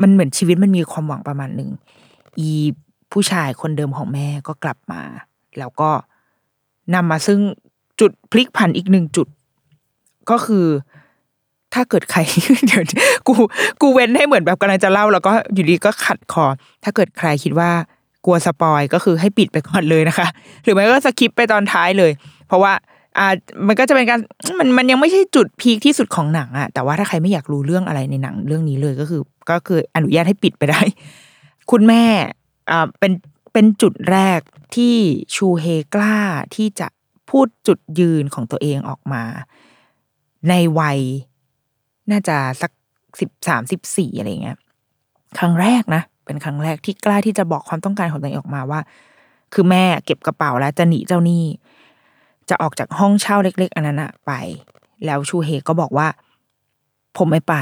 [0.01, 1.69] มันเหมือนชีวิตมันมีความหวังประมาณหนึ่ง
[2.39, 2.49] อี
[3.11, 5.01] ผู้ชายคนเดิมของแม่ก็กลับมา
[5.59, 5.89] แล้วก็
[6.93, 7.39] นำมาซึ่ง
[7.99, 9.27] จุดพลิกผันอีกหนึ่งจุด
[10.31, 10.65] ก็คือ
[11.73, 12.19] ถ้าเกิดใคร
[12.67, 12.83] เดี๋ยว
[13.27, 13.33] กู
[13.81, 16.45] กูเว้นให้เหมือนแบบกำลังจะเล่า แล้วก็อยู่ดีก็ขัดคอ
[16.83, 17.71] ถ้าเกิดใครคิดว่า
[18.25, 20.27] กลัวสปอยก็คือให้ปิดไปก่อนเลยนะคะ
[20.63, 22.11] หรือไม่ก็สคิปไปตอนท้ายเลย
[22.47, 22.73] เพราะว่า
[23.17, 23.27] อ่า
[23.67, 24.19] มันก็จะเป็นการ
[24.59, 30.81] มันมันยังไม่ใช่จุดพีคที่สุดของหนังอะแต่ว่าถ้าใครไม่อยากรู้เรื่องอะไรในหนังเรื่องนี้เลยก็คือ ก็คืออนุญาตให้ปิดไปได้
[31.71, 32.03] คุณแม่
[32.71, 33.11] อ่าเป็น
[33.53, 34.39] เป็นจุดแรก
[34.75, 34.95] ที่
[35.35, 36.17] ชูเฮกล้า
[36.55, 36.87] ที่จะ
[37.29, 39.23] พูดจุดยืนของตัวเองออกมา
[40.49, 40.99] ในวัย
[42.11, 42.71] น่าจะสัก
[43.19, 44.57] สิบสามสิบสี่อะไรเงี้ย
[45.39, 48.79] ครั้งแรกนะ เป็นครั้งแรกที่กล้าที่จะบอกความต้องการของตัวเองออกมาว่า
[49.53, 51.43] คือแม่เก็บกระเป๋าแล้วจะหนีเจ้าหนี้
[52.49, 54.31] จะออกจากห้องเช่าเล็ก ๆอันนั้นอะไป
[55.05, 56.07] แล้วชูเฮก็บอกว่า
[57.17, 57.55] ผมไม่ไป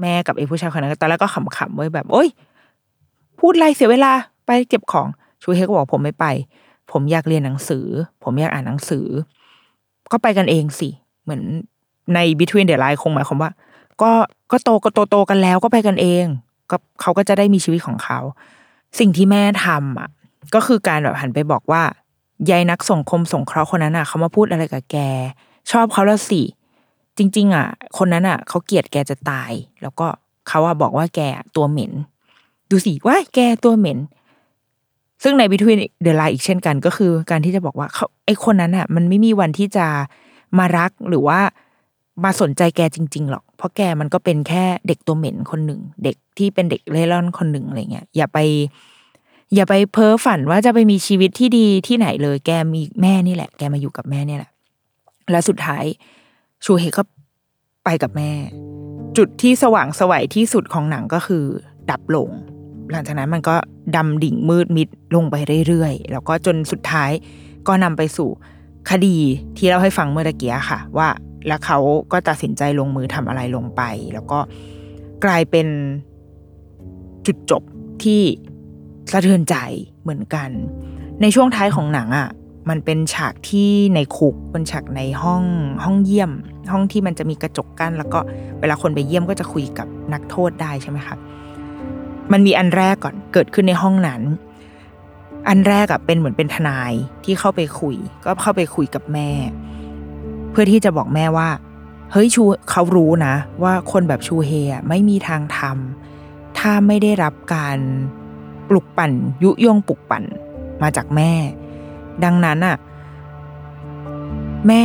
[0.00, 2.28] แม่กับไอ้ผู้ชายคนนั้นตอนแรกก็ขำๆไว้แบบ โอ๊ย
[3.38, 4.12] พูดไรเสียเวลา
[4.46, 5.06] ไปเก็บของ
[5.42, 6.26] ชูเฮก็บอกผมไม่ไป
[6.90, 7.86] ผมอยากเรียนหนังสือ
[8.24, 9.06] ผมอยากอ่านหนังสือ
[10.12, 10.88] ก็ไปกันเองสิ
[11.22, 11.42] เหมือน
[12.14, 13.50] ใน Between the Line คงหมายความว่า
[14.02, 14.10] ก็
[14.50, 16.26] ก็โตก็โตโตกันแล้วก็ไปกันเอง
[16.70, 18.18] ก็เขาก็จะได้มีชีวิตของเขา
[18.98, 20.08] สิ่งที่แม่ทำอะ
[20.54, 21.82] ก็คือการแบบหันไปบอกว่า
[22.50, 24.96] ยายนักส่งคมส่งเคราะห์คนนั้นอะเขามาพูดอะไรกับแก
[25.70, 26.42] ชอบเขาแล้วสิ
[27.18, 27.66] จริง ๆ อะ
[27.98, 29.52] คนนั้นอะเขาเกลียดแกจะตาย
[29.82, 30.06] แล้วก็
[30.48, 31.20] เขาอะบอกว่าแก
[31.56, 31.92] ตัวเหม็น
[32.70, 33.98] ดูสิว่าแกตัวเหม็น
[35.22, 39.86] ซึ่งใน Between the Line อีกเช่นกัน ก็คือการที่จะบอกว่าเขาไอคนนั้นอะ มันไม่มีวันที่จะ
[40.58, 41.40] มารักหรือว่า
[42.24, 48.38] มาสนใจแกจริง ๆ หรอก เพราะแกมันก็เป็นแค่เด็กตัวเหม็นคนหนึ่ง เด็กที่เป็นเด็กเล่ร่อนคนหนึ่งอะไรเงี้ย อย่าไป
[49.54, 54.50] อย่าไปเพ้อฝันว่าจะไปมีชีวิตที่ดีที่ไหนเลย แกมีแม่นี่แหละ แกมาอยู่กับแม่นี่แหละ
[55.30, 55.84] และสุดท้าย
[56.64, 57.02] ชูเฮก็
[57.84, 58.30] ไปกับแม่
[59.16, 61.44] จุดที่สว่างสวัยที่สุดของหนังก็คือ
[61.90, 62.30] ดับลง
[62.90, 63.54] หลังจากนั้นมันก็
[63.96, 65.34] ดำดิ่งมืดมิดลงไป
[65.66, 67.10] เรื่อยๆ แล้วก็จนสุดท้าย
[67.68, 68.28] ก็นำไปสู่
[68.90, 69.16] คดี
[69.56, 71.08] ที่เราให้ฟังเมื่อตะเกี้ค่ะ ว่า
[71.48, 71.78] แล้วเขา
[72.12, 73.82] ก็ตัดสินใจลงมือทำอะไรลงไป
[74.14, 74.38] แล้วก็
[75.24, 75.66] กลายเป็น
[77.26, 77.62] จุดจบ
[78.02, 78.22] ที่
[79.10, 79.56] สะเทือนใจ
[80.02, 80.50] เหมือนกัน
[81.22, 82.28] ในช่วงท้ายของหนังอะ่ะ
[82.68, 85.42] มันเป็นฉากที่ในคุกเป็นฉากในห้อง
[85.84, 86.30] ห้องเยี่ยม
[86.72, 88.18] ห้องที่มันจะมีกระจกกั้น แล้วก็
[88.60, 91.16] เวลาคนไปเยี่ยมก็จะคุยกับนักโทษได้ใช่ไหมคะ
[92.32, 94.22] มันมีอันแรกก่อนเกิดขึ้นในห้องนั้น
[95.48, 96.92] อันแรกอะเป็นเหมือนเป็นทนาย
[97.24, 99.30] ที่เข้าไปคุย ก็เข้าไปคุยกับแม่
[100.50, 101.48] เพื่อที่จะบอกแม่ว่า
[102.12, 104.50] เฮ้ยชูเขารู้นะ ว่าคนแบบชูเฮ
[104.88, 107.78] ไม่มีทางทำถ้าไม่ได้รับการ
[108.68, 110.24] ปลุกปั่น ยุยงปลุกปั่น
[110.82, 111.32] มาจากแม่
[112.24, 112.76] ดังนั้นอะ
[114.68, 114.84] แม่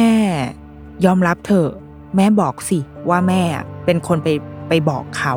[1.05, 1.69] ยอมรับเถอะ
[2.15, 3.41] แม่บอกสิว่าแม่
[3.85, 4.27] เป็นคนไป
[4.67, 5.35] ไปบอกเขา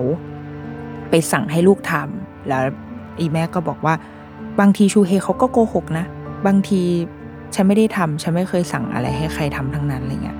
[1.10, 2.62] ไปสั่งให้ลูกทำแล้ว
[3.18, 3.94] อีแม่ก็บอกว่า
[4.60, 6.06] บางทีชูเฮเขาก็โกหกนะ
[6.46, 6.82] บางที
[7.54, 10.38] ฉันไม่ได้ทำฉันไม่เคยสั่งอะไรให้ใครทำทั้งนั้นอะไรเงี้ย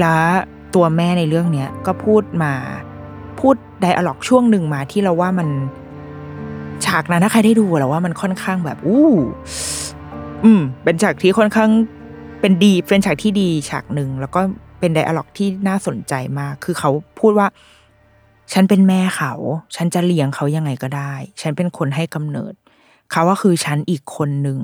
[0.00, 0.20] แล้ว
[0.74, 2.52] ตัวแม่ในเรื่องเนี้ยก็พูดมา
[3.40, 5.48] พูดไดอะล็อกช่วงหนึ่งมาที่เราว่ามัน
[6.86, 9.08] ฉากนั้นถ้าใครได้ดูเราว่ามันค่อนข้างแบบอู้
[10.44, 11.70] อืม เป็นฉากที่ค่อนข้าง
[12.40, 14.40] เป็นดีเป็นฉากที่ดีฉากหนึ่งแล้วก็
[14.78, 17.46] เป็นไดอะล็อกที่น่าสนใจมาก คือเขาพูดว่า
[18.52, 19.32] ฉันเป็นแม่เขา
[19.76, 22.54] ฉันจะเลี้ยงเขายังไงก็ได้ ฉันเป็นคนให้กำเนิด
[23.12, 24.58] เขาก็คือฉันอีกคนหนึ่ง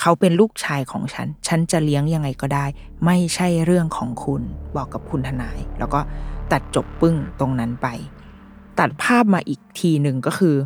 [0.00, 2.64] เขาเป็นลูกชายของฉัน ฉันจะเลี้ยงยังไงก็ได้
[3.04, 4.42] ไม่ใช่เรื่องของคุณ
[4.76, 6.00] บอกกับคุณทนาย แล้วก็
[6.52, 7.86] ตัดจบปึ้งตรงนั้นไป
[8.78, 10.56] ตัดภาพมาอีกทีหนึ่งก็คือ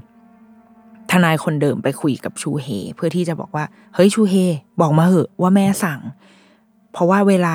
[1.10, 2.66] ทนายคนเดิมไปคุยกับชูเฮ
[2.96, 3.64] เพื่อที่จะบอกว่า
[3.94, 4.34] เฮ้ยชูเฮ
[4.80, 6.00] บอกมาเหอะว่าแม่สั่ง
[6.92, 7.54] เพราะว่าเวลา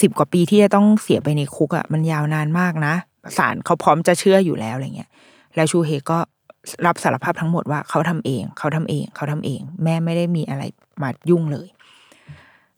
[0.00, 2.94] สิบกว่าปีที่จะต้องเสียไปในคุกอะ่ะมันยาวนานมากนะ
[3.36, 5.10] ศาลเขาพร้อมจะเชื่ออยู่แล้วอะไรเงี้ย
[5.54, 6.18] แล้วชูเฮก็
[6.86, 10.62] รับสารภาพทั้งหมดว่าเขาทำเอง เขาทำเอง เขาทำเอง แม่ไม่ได้มีอะไร
[11.02, 11.68] มายุ่งเลย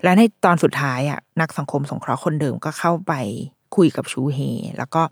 [0.02, 3.12] และในตอนสุดท้ายอะนักสังคมสงเคราะห์คนเดิมก็เข้าไป
[3.76, 4.38] คุยกับชูเฮ
[4.78, 5.02] แล้วก็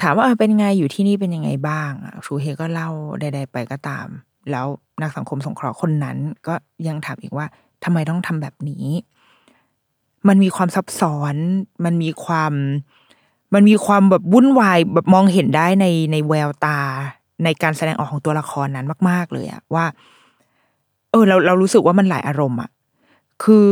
[0.00, 1.92] ถามว่าเป็นไงอยู่ที่นี่เป็นยังไงบ้าง
[2.26, 2.90] ชูเฮก็เล่า
[3.20, 4.06] ใด ๆ ไปก็ตาม
[4.50, 4.66] แล้ว
[5.02, 6.54] นักสังคมสงเคราะห์คนนั้น ก็
[6.88, 7.46] ยังถามอีกว่า
[7.84, 8.86] ทำไมต้องทำแบบนี้
[10.28, 11.34] มันมีความซับซ้อน
[11.84, 12.52] มันมีความ
[13.54, 16.80] มันมีความแบบวุ่นวายแบบมองเห็นได้ในในแววตา
[17.44, 19.84] ในการแสดงออกของตัวละครนั้นมาก ๆ เลยอะว่า
[21.10, 22.70] เออเราเรารู้สึกว่ามันหลายอารมณ์อะ
[23.42, 23.68] คือ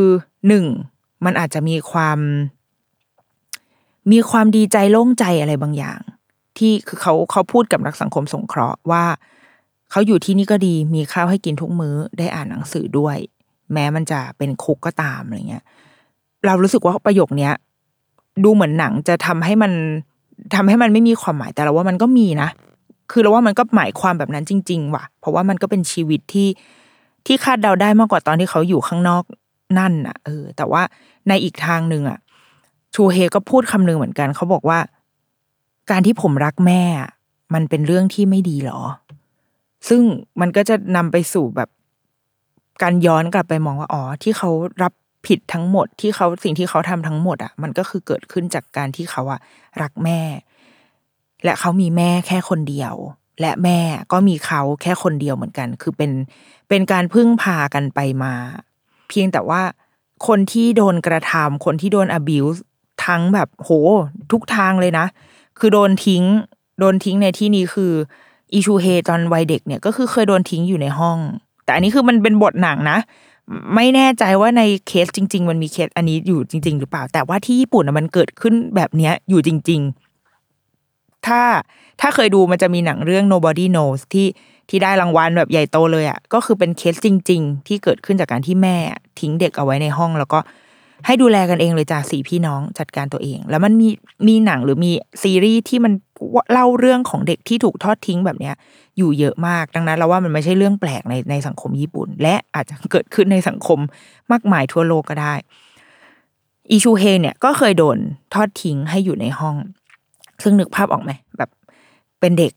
[0.48, 0.64] หนึ่ง
[1.24, 2.18] มันอาจจะมีความ
[4.12, 5.98] มีความดีใจโล่งใจอะไรบางอย่าง
[6.56, 9.04] ที่คือเขาเขาพูดกับนักสังคมสงเคราะห์ว่า
[9.90, 13.16] เขาอยู่ที่นี่ก็ดีมีข้าวให้กินทุกมื้อได้อ่านหนังสือด้วย
[13.72, 15.64] แม้มันจะเป็นคุกก็ตามอะไรเงี้ย
[16.46, 17.52] เรารู้สึกว่าประโยคเนี้ย
[18.44, 19.72] ดูเหมือนหนังจะทำให้มัน
[20.54, 22.48] ทำให้มันไม่มีความหมายแต่เราว่ามันก็มีนะ
[23.10, 26.48] คือเราว่ามันก็หมายความแบบนั้นจริง ๆ ว่ะ เพราะว่ามันก็เป็นชีวิตที่
[27.28, 29.24] ที่คาดเดาได้มากกว่าตอนที่เขาอยู่ข้างนอก
[29.78, 30.82] นั่นอะ เออ แต่ว่า
[31.28, 32.18] ในอีกทางหนึ่งอะ
[32.94, 34.78] ชูเฮก็พูดคำหนึ่งเหมือนกัน เขาบอกว่า
[35.90, 36.82] การที่ผมรักแม่
[37.54, 38.80] มันเป็นเรื่องที่ไม่ดีหรอ
[39.88, 40.02] ซึ่ง
[40.40, 41.68] มันก็จะนำไปสู่แบบ
[42.82, 44.50] การย้อนกลับไปมองว่าอ๋อที่เขา
[44.82, 44.92] รับ
[45.26, 49.40] ผิดทั้งหมดที่เขาสิ่งที่เขาทำทั้งหมดอะ มันก็คือเกิดขึ้นจากการที่เขาอะ
[49.82, 50.20] รักแม่
[51.44, 52.94] และเขามีแม่แค่คนเดียว
[53.40, 53.80] และแม่
[54.12, 56.10] ก็มีเขาแค่คนเดียวเหมือนกัน คือเป็น
[56.68, 58.32] เป็นการพึ่งพากันไปมา
[59.08, 59.62] เพียงแต่ว่า
[60.26, 62.58] คนที่โดนกระทำคนที่โดน abuse
[63.04, 63.70] ทั้งแบบโห
[64.32, 65.06] ทุกทางเลยนะ
[65.58, 66.24] คือโดนทิ้ง
[66.78, 67.92] โดนทิ้งในที่นี้คือ
[68.52, 71.18] อีชูเฮตอนวัยเด็กเนี่ยก็คือเคยโดนทิ้งอยู่ในห้อง
[71.64, 72.98] แต่อันนี้คือมันเป็นบทหนังนะ
[73.74, 80.07] ไม่แน่ใจว่าในเคสจริง ๆ มันมีเคสอันนี้อยู่จริง ๆ หรือเปล่า แต่ว่าที่ญี่ปุ่นมันเกิดขึ้นแบบเนี้ยอยู่จริง ๆ
[81.26, 81.40] ถ้า
[82.00, 84.28] ถ้าเคยดูมันจะมีหนังเรื่อง nobody knows ที่
[84.68, 88.76] ที่ได้รางวัลแบบใหญ่โตเลยอะ่ะก็คือเป็นเคสจริง ๆ ที่เกิดขึ้นจากการที่แม่
[89.20, 90.38] ทิ้งเด็กเอาไว้ในห้อง แล้วก็
[91.06, 93.88] ให้ดูแลกันเองเลยจ้าสี่พี่น้องจัดการตัวเอง แล้วมันมี
[94.28, 94.90] มีหนังหรือมี
[95.22, 95.92] ซีรีส์ที่มัน
[96.52, 98.54] เล่าเรื่องของเด็กที่ถูกทอดทิ้งแบบเนี้ย
[98.98, 103.78] อยู่เยอะมากดังนั้นเราว่ามันไม่ใช่เรื่องแปลกในในสังคมญี่ปุ่น และอาจจะเกิดขึ้นในสังคม
[104.32, 105.34] มากมายทั่วโลกก็ได้
[106.70, 107.98] อีชูเฮเนี่ยก็เคยโดน
[108.34, 109.56] ทอดทิ้งให้อยู่ในห้อง
[110.42, 111.50] ซึ่งนึกภาพออกไหมแบบ
[112.20, 112.52] เป็นเด็ก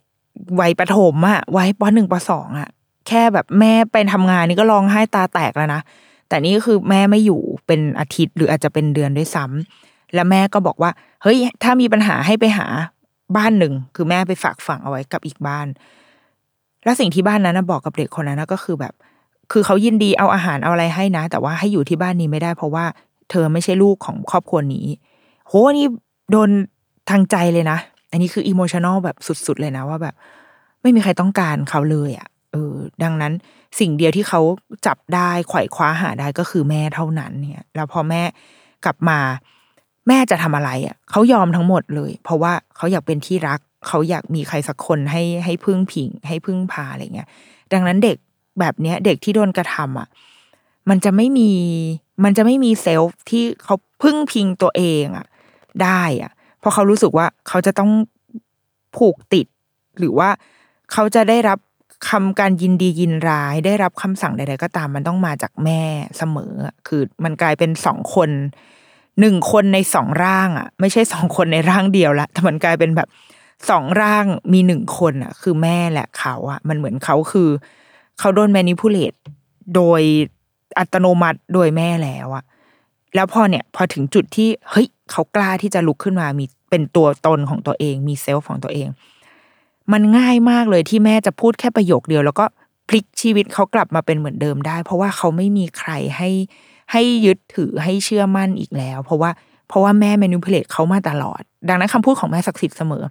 [0.60, 2.70] วัยประถมอะวัยปหนึ่งปสองอะ
[3.08, 5.82] แค่แบบแม่ไปทำงานนี่ก็ร้องไห้ตาแตกแล้วนะ
[6.28, 10.92] แต่นี่ก็คือแม่ไม่อยู่เป็นอาทิตย์หรืออาจจะเป็นเดือนด้วยซ้ำแล้วแม่ก็บอกว่า
[11.24, 12.68] เฮ้ย ถ้ามีปัญหาให้ไปหา
[13.38, 15.68] บ้านหนึ่ง คือแม่ไปฝากฝังเอาไว้กับอีกบ้าน
[16.84, 18.94] แล้วสิ่งที่บ้านนั้นบอกกับเด็กคนนั้นก็คือแบบ
[19.52, 22.86] คือเขายินดีเอาอาหารเอาอะไรให้นะ แต่ว่าให้อยู่ที่บ้านนี้ไม่ได้ เพราะว่า
[23.30, 24.88] เธอไม่ใช่ลูกของครอบครัวนี้
[25.48, 25.88] โหนี่
[26.32, 26.50] โดน
[27.10, 27.80] ทางใจเลยนะ
[28.12, 30.16] อันนี้คืออิโมชันอลแบบสุด ๆ เลยนะว่าแบบ
[30.82, 33.34] ไม่มีใครต้องการเขาเลยอะ่ะเออ ดังนั้น
[33.80, 34.42] สิ่งเดียวที่เขา
[34.86, 38.22] จับได้ไขว่คว้าหาได้ก็คือแม่เท่านั้นเนี่ย แล้วพอแม่
[38.86, 39.20] กลับมา
[40.08, 47.28] แม่จะทำอะไรอะเขายอมทั้งหมดเลย เพราะว่าเขาอยากเป็นที่รัก เขาอยากมีใครสักคนให้ให้พึ่งพิง ให้พึ่งพาอะไรเงี้ย
[47.74, 48.18] ดังนั้นเด็ก
[48.60, 50.08] แบบเนี้ย เด็กที่โดนกระทำอะ
[50.90, 51.52] มันจะไม่มี
[52.24, 55.28] มันจะไม่มีเซลฟ์ที่เขาพึ่งพิงตัวเองอะ
[55.84, 56.32] ได้อะ
[56.62, 57.92] เพราะเขารู้สึกว่าเขาจะต้อง
[58.98, 59.46] ผูกติด
[59.98, 60.30] หรือว่า
[60.92, 61.60] เขาจะได้รับ
[62.10, 65.82] คำการยินดียินร้าย ได้รับคำสั่งใดๆก็ตามมันต้องมาจากแม่
[66.18, 66.54] เสมอ
[66.88, 68.30] คือมันกลายเป็นสองคน
[69.20, 73.08] หนึ่งคนในสองร่างอะ ไม่ใช่สองคนในร่างเดียวละแต่มันกลายเป็นแบบ
[73.70, 77.50] สองร่างมีหนึ่งคนอะ คือแม่แหละเขาอะ มันเหมือนเขาคือ
[78.20, 79.14] เขาโดน manipulate
[79.76, 80.02] โดย
[80.80, 82.44] อัตโนมัติโดยแม่แล้วอะ
[83.16, 88.88] แล้วพอเนี่ย พอถึงจุดที่เฮ้ย เขากล้าที่จะลุกขึ้นมามีเป็นตัวตนของตัวเอง มี self ของตัวเอง
[89.92, 92.46] มันง่ายมากเลยที่แม่จะพูดแค่ประโยคเดียว แล้วก็
[92.88, 96.30] พลิกชีวิตเขากลับมาเป็นเหมือนเดิมได้ เพราะว่าเขาไม่มีใครให้
[96.92, 99.32] ให้ยึดถือให้เชื่อมั่นอีกแล้ว เพราะว่า
[99.68, 103.04] เพราะว่าแม่เมนูเพลตเขามาตลอด ดังนั้นคำพูดของแม่ศักดิ์สิทธิ์เสมอ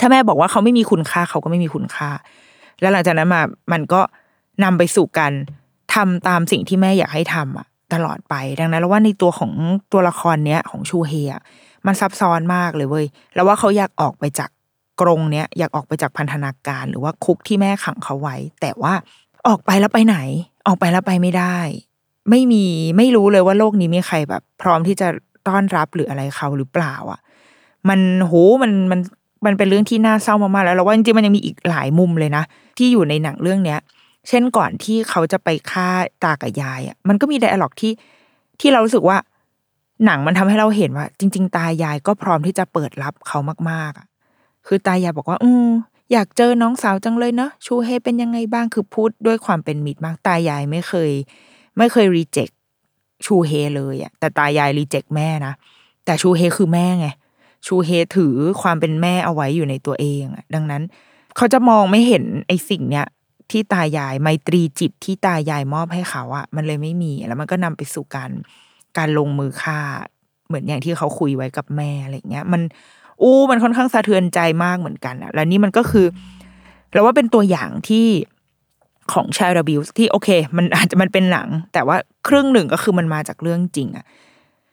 [0.00, 2.10] ถ้าแม่บอกว่าเขาไม่มีคุณค่าเขาก็ไม่มีคุณค่า
[2.80, 4.00] แล้วหลังจากนั้นมามันก็
[4.64, 5.32] นำไปสู่การ
[5.94, 9.52] ทำตามสิ่งที่แม่อยากให้ทำอะ ตลอดไป ดังนั้น แล้วว่าในตัวของ
[9.92, 11.32] ตัวละครเนี้ยของชูเฮีย
[11.86, 14.50] มันซับซ้อนมากเลยเว้ยแล้วว่าเขาอยากออกไปจาก
[15.00, 18.92] กรงเนี้ยอยากออกไปจากพันธนาการ หรือว่าคุกที่แม่ขังเขาไว้ แต่ว่า
[19.48, 20.18] ออกไปแล้วไปไหน
[20.66, 21.56] ออกไปแล้วไปไม่ได้
[22.30, 22.64] ไม่มี
[22.96, 25.08] ไม่รู้เลยว่าโลกนี้มีใครแบบ พร้อมที่จะ
[25.48, 27.20] ต้อนรับหรืออะไรเขาหรือเปล่า อะ
[27.88, 28.32] มันโห
[28.62, 29.00] มันมัน
[29.46, 32.44] มันเป็นเรื่องที่น่าเศร้ามากๆแล้วเราว่าจริงๆมันยังมีอีกหลายมุมเลยนะ
[32.78, 33.78] ที่อยู่ในหนังเรื่องเนี้ย
[34.28, 35.88] เช่นก่อนที่เขาจะไปฆ่า
[36.24, 37.92] ตากับยายอะมันก็มีไดอะล็อกที่
[38.60, 39.18] ที่เรารู้สึกว่า
[40.04, 43.38] หนังมันทำให้เราเห็นว่า จริง ๆ ตายายก็พร้อมที่จะเปิดรับเขา
[43.70, 44.06] มากๆอะ
[44.66, 45.68] คือตายายบอกว่า อืม
[46.12, 51.10] อยากเจอน้องสาวจังเลยเนาะชูเฮเป็นยังไงบ้างคือพูดด้วยความเป็นมิตรมากตายายไม่เคย
[51.78, 52.48] ไม่เคยรีเจ็ค
[53.24, 55.54] ชูเฮเลยอะแต่ตายายรีเจ็คแม่นะ
[56.04, 57.08] แต่ชูเฮคือแม่ไง
[57.66, 60.82] ชูเฮถือความเป็นแม่เอาไว้อยู่ในตัวเองอะดังนั้น
[61.36, 63.06] เขาจะมองไม่เห็นไอ้สิ่งเนี้ย
[63.50, 68.30] ที่ตายายไมตรีจิตที่ตายายมอบให้เขาอะมันเลยไม่มี แล้วมันก็นำไปสู่การ
[68.98, 69.80] การลงมือฆ่า
[70.46, 72.62] เหมือนอย่างที่เขาคุยไว้กับแม่อะไรเงี้ย มัน
[73.22, 76.06] อู้มันค่อนข้างสะเทือนใจมากเหมือนกันอะแล้วนี่มันก็คือ
[76.92, 78.06] เราว่าเป็นตัวอย่างที่
[79.12, 81.96] ของชายระบิวที่โอเค มันอาจจะมันเป็นหนัง แต่ว่า
[82.28, 84.06] ครึ่งหนึ่งก็คือมันมาจากเรื่องจริงอะ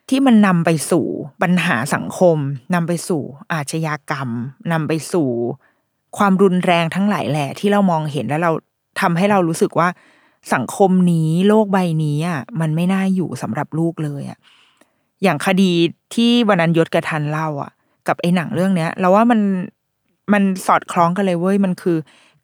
[0.10, 1.06] ที่มันนำไปสู่
[1.42, 2.38] ปัญหาสังคม
[2.74, 3.22] นำไปสู่
[3.54, 4.30] อาชญากรรม
[4.72, 5.30] นำไปสู่
[6.18, 8.52] ความรุนแรงทั้งหลายแหละที่เรามองเห็นแล้วเรา
[9.02, 9.90] ทำให้เรารู้สึกว่า
[10.54, 14.40] สังคมนี้โลกใบนี้อะมันไม่น่าอยู่สำหรับลูกเลยอะ
[15.24, 15.72] อย่างคดี
[16.14, 17.72] ที่วันนั้นยศกระทันเล่าอะ
[18.08, 19.40] กับไอ้หนังเรื่องเนี้ย เราว่ามัน
[20.34, 21.98] มันสอดคล้องกันเลยเว้ยมันคือ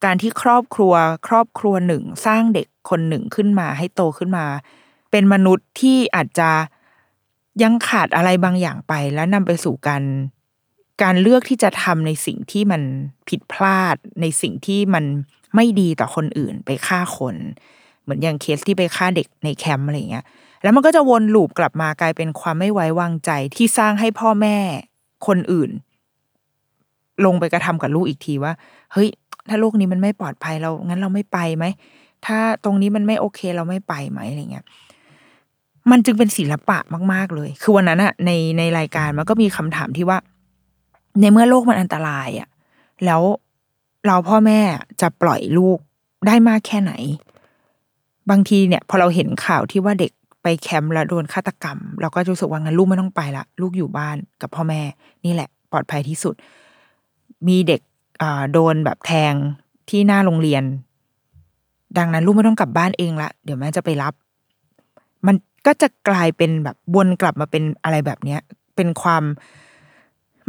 [0.04, 0.94] การที่ครอบครัว
[1.28, 4.44] ครอบครัวหนึ่ง สร้างเด็กคนหนึ่งขึ้นมาให้โตขึ้นมา
[5.10, 6.50] เป็นมนุษย์ที่อาจจะ
[7.62, 10.02] ยังขาดอะไรบางอย่างไป แล้วนำไปสู่การ
[11.02, 12.82] การเลือกที่จะทำในสิ่งที่มัน
[13.28, 15.04] ผิดพลาดในสิ่งที่มัน
[15.54, 17.36] ไม่ดีต่อคนอื่นไปฆ่าคน
[18.02, 20.24] เหมือนอย่างเคสที่ไปฆ่าเด็กในแคมป์อะไรเงี้ย
[20.62, 24.56] แล้วมันก็จะวนลูปกลับมากลายเป็นความไม่ไว้วางใจที่สร้างให้พ่อแม่
[25.26, 25.70] คนอื่น
[27.24, 28.52] ลงไปกระทำกับลูกอีกทีว่า
[28.92, 29.08] เฮ้ย
[29.48, 31.64] ถ้าโลกนี้มันไม่ปลอดภัยเรางั้นเราไม่ไปไหม
[32.26, 34.64] ถ้าตรงนี้มันไม่โอเคเราไม่ไปไหมอะไรเงี้ย
[35.90, 36.78] มันจึงเป็นศิลปะ
[37.12, 40.18] มาก ๆ เลย คือวันนั้นอะในในรายการมันก็มีคำถามที่ว่า
[41.20, 42.48] ในเมื่อโลกมันอันตรายอะ
[43.04, 43.22] แล้ว
[44.06, 44.60] เราพ่อแม่
[45.00, 45.78] จะปล่อยลูก
[46.26, 46.92] ได้มากแค่ไหน
[48.30, 50.12] บางทีเนี่ย พอเราเห็นข่าวที่ว่าเด็ก
[50.42, 54.80] ไปแคมป์แล้วโดนฆาตกรรม เราก็รู้สึกว่างั้นลูกไม่ต้องไปละลูกอยู่บ้านกับพ่อแม่
[55.24, 56.34] นี่แหละ ปลอดภัยที่สุด
[57.48, 57.80] มีเด็ก
[58.52, 59.34] โดนแบบแทง
[59.88, 60.64] ที่หน้าโรงเรียน
[61.98, 64.14] ดังนั้นลูกไม่ต้องกลับบ้านเองละเดี๋ยวแม่จะไปรับ
[65.26, 68.40] มันก็จะกลายเป็นแบบวนกลับมาเป็นอะไรแบบเนี้ย
[68.76, 69.24] เป็นความ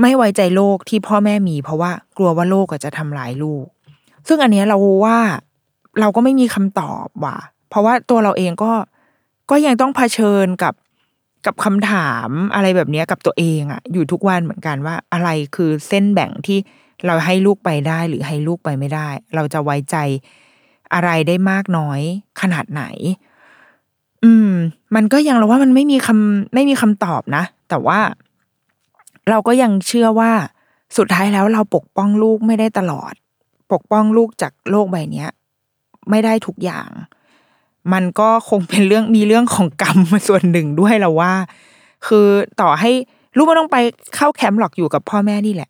[0.02, 3.66] ไม่ไว้ใจโลกที่พ่อแม่มี เพราะว่ากลัวว่าโลกจะทำร้ายลูก
[4.28, 5.20] ซึ่งอันนี้เราว่า
[6.00, 7.38] เราก็ไม่มีคำตอบว่ะ
[7.70, 8.72] เพราะว่าตัวเราเองก็
[9.52, 10.74] ก็ยังต้องเผชิญกับ
[11.46, 16.58] กับคำถามอะไรแบบนี้กับตัวเองอะอยู่ทุกวันเหมือนกันว่าอะไรคือเส้นแบ่งที่
[17.06, 19.96] เราให้ลูกไปได้หรือให้ลูกไปไม่ได้ เราจะไว้ใจ
[20.94, 22.02] อะไรได้มากน้อย
[22.42, 22.84] ขนาดไหน
[24.24, 24.52] อืม
[24.96, 28.00] มันก็ยังเราว่ามันไม่มีคำไม่มีคำตอบนะ แต่ว่า
[29.30, 30.32] เราก็ยังเชื่อว่า
[30.98, 33.14] สุดท้ายแล้วเราปกป้องลูกไม่ได้ตลอด
[33.72, 35.26] ปกป้องลูกจากโลกใบนี้
[36.10, 36.90] ไม่ได้ทุกอย่าง
[37.94, 41.34] มันก็คงเป็นเรื่องมีเรื่องของกรรมมาส่วนหนึ่งด้วยเราว่า
[42.08, 42.28] คือ
[42.62, 42.92] ต่อให้
[43.36, 43.78] ลูกไม่ต้องไป
[44.16, 45.70] เข้าแคมป์หรอกอยู่กับพ่อแม่นี่แหละ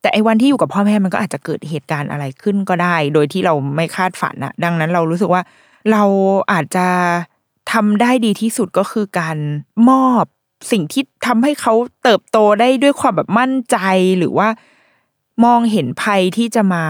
[0.00, 5.42] แต่ไอ้วันที่อยู่กับพ่อแม่มันก็อาจจะเกิดเหตุการณ์อะไรขึ้นก็ได้ โดยที่เราไม่คาดฝันอะดังนั้นเรารู้สึกว่า
[5.92, 6.02] เรา
[6.52, 6.86] อาจจะ
[7.72, 9.36] ทำได้ดีที่สุดก็คือการ
[9.88, 10.24] มอบ
[10.70, 13.76] สิ่งที่ทำให้เขาเติบโตได้ด้วยความแบบมั่นใจ
[14.18, 14.48] หรือว่า
[15.44, 16.84] มองเห็นภัยที่จะมา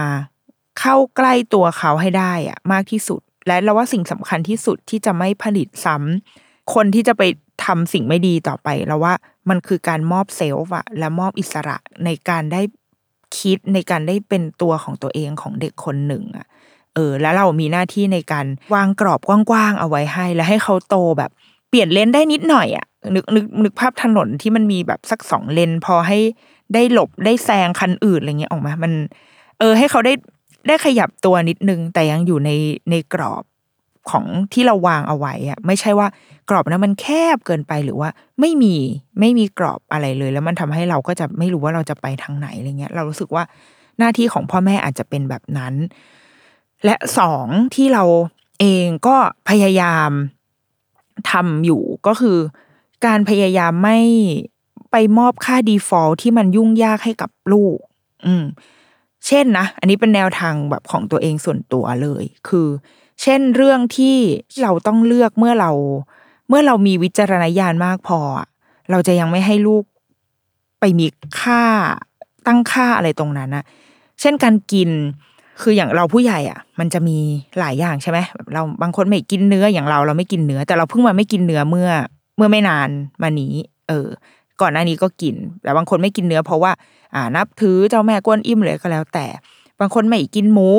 [0.79, 7.23] เข้าใกล้ตัวเขาให้ได้อะมากที่สุด และเราว่าสิ่งสำคัญที่สุดที่จะไม่ผลิตซ้ำคนที่จะไป
[7.65, 9.13] ทำสิ่งไม่ดีต่อไปเราว่า
[9.49, 12.61] มันคือการมอบเซลฟ์อะและมอบอิสระในการได้
[13.39, 16.47] คิดในการได้เป็นตัวของตัวเองของเด็กคนหนึ่งอะ
[16.95, 21.31] เออ แล้วเรามีหน้าที่ในการวางกรอบกว้างๆเอาไว้ให้ และให้เขาโตแบบ
[21.69, 26.19] เปลี่ยนเลนได้นิดหน่อยอะ นึกนึกนึกภาพถนนที่มันมีแบบสักสองเลน พอให้
[26.73, 28.93] ได้หลบได้แซงคันอื่นอะไรเงี้ยออกมา มัน
[29.59, 30.13] เออ ให้เขาได้
[30.67, 32.51] ได้ขยับตัวนิดนึง แต่ยังอยู่ใน
[32.91, 33.43] ในกรอบ
[34.09, 36.07] ของที่เราวางเอาไว้อะไม่ใช่ว่า
[36.49, 38.75] กรอบนั้นมันแคบเกินไปหรือว่า ไม่มี
[39.19, 43.43] ไม่มีกรอบอะไรเลย แล้วมันทำให้เราก็จะไม่รู้ว่าเราจะไปทางไหนอะไรเงี้ย เรารู้สึกว่า
[43.99, 45.73] หน้าที่ของพ่อแม่อาจจะเป็นแบบนั้น
[46.85, 48.03] และสองที่เรา
[48.59, 49.15] เองก็
[49.49, 50.09] พยายาม
[51.31, 52.37] ทำอยู่ก็คือ
[53.05, 53.99] การพยายามไม่
[54.91, 57.77] ไปมอบค่า default ที่มันยุ่งยากให้กับลูก
[58.25, 58.43] อืม
[59.27, 62.67] เช่นนะ อันนี้เป็นแนวทางแบบของตัวเองส่วนตัวเลย คือ
[63.21, 64.15] เช่นเรื่องที่
[64.61, 65.71] เราต้องเลือกเมื่อเรา
[66.49, 68.19] เมื่อเรามีวิจารณญาณมากพอ
[68.91, 69.83] เราจะยังไม่ให้ลูก
[70.79, 71.05] ไปมี
[71.41, 71.63] ค่า
[72.47, 73.63] ตั้งค่าอะไรตรงนั้นนะ
[74.21, 74.89] เช่นการกิน
[75.61, 77.17] คืออย่างเราผู้ใหญ่อะ มันจะมี
[77.59, 78.19] หลายอย่างใช่ไหม
[78.53, 81.89] เราบางคนไม่กินเนื้ออย่างเราเราไม่กินเนื้อ แต่เราเพิ่งมาไม่กินเนื้อเมื่อ
[82.37, 82.89] เมื่อไม่นาน
[83.21, 83.53] มานี้
[83.87, 84.07] เออ
[84.61, 86.71] ก่อนหน้านี้ก็กิน แต่บางคนไม่กินเนื้อเพราะว่า
[87.15, 89.25] อ่านับถือเจ้าแม่กวนอิ่มเลยก็แล้วแต่
[89.79, 90.69] บางคนไม่กินหมู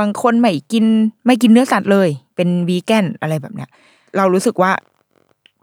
[0.00, 0.84] บางคนไม่กิน
[1.26, 3.68] ไม่กินเนื้อสัตว์เลย เป็นวีแกนอะไรแบบเนี้ย
[4.16, 4.72] เรารู้สึกว่า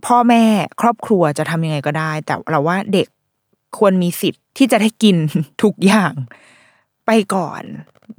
[0.06, 0.44] พ่อแม่
[0.82, 3.08] ครอบครัวจะทำยังไงก็ได้ แต่เราว่าเด็ก
[3.78, 5.16] ควรมีสิทธิ์ที่จะได้กิน
[5.64, 6.14] ทุกอย่าง
[7.06, 7.64] ไปก่อน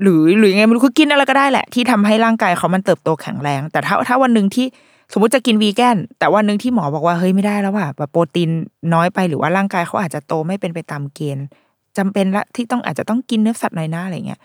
[0.02, 4.66] หรือหรือยังไงไม่รู้คือกินอะไรก็ได้แหละ ที่ทำให้ร่างกายเขามันเติบโตแข็งแรง แต่ถ้าถ้าวันหนึ่งที่
[5.12, 8.50] สมมติจะกินวีแกนแต่วันหนึ่งที่หมอบอกว่าเฮ้ยไม่ได้แล้วว่ะแบบโปรตีน
[8.94, 11.44] น้อยไปหรือว่าร่างกายเขาอาจจะโตไม่เป็นไปตามเกณฑ์
[11.96, 14.40] จำเป็นละที่ต้องอาจจะต้องกินเนื้อสัตว์หน่อยนะอะไรเงี้ย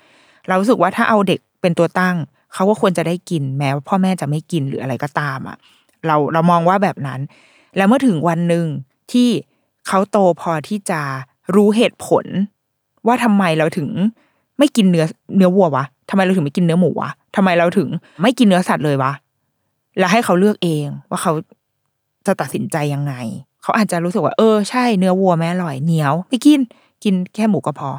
[0.48, 2.16] เรารู้สึกว่าถ้าเอาเด็กเป็นตัวตั้ง
[2.54, 5.58] เขาก็ควรจะได้กินแม้ว่าพ่อแม่จะไม่กินหรืออะไรก็ตามอะ
[6.06, 7.20] เราเรามองว่าแบบนั้น
[7.78, 8.66] แล้วเมื่อถึงวันหนึ่ง
[9.12, 9.30] ที่
[9.88, 11.02] เขาโตพอที่จะ
[11.56, 12.26] รู้เหตุผล
[13.08, 13.90] ว่าทำไมเราถึง
[14.60, 15.06] ไม่กินเนื้อ
[15.38, 17.90] เนื้อวัววะทำไมเราถึงไม่กินเนื้อหมูวะทำไมเราถึง
[18.22, 19.12] ไม่กินเนื้อสัตว์เลยวะ
[19.98, 21.34] แล้วให้เขาเลือกเองว่าเขา
[22.28, 23.14] จะตัดสินใจยังไง
[23.64, 26.60] เขาอาจจะรู้สึกว่า เออใช่เนื้อวัวแม่อร่อยเหนียวไม่กิน
[27.04, 27.90] กินแค่หมูก็พอ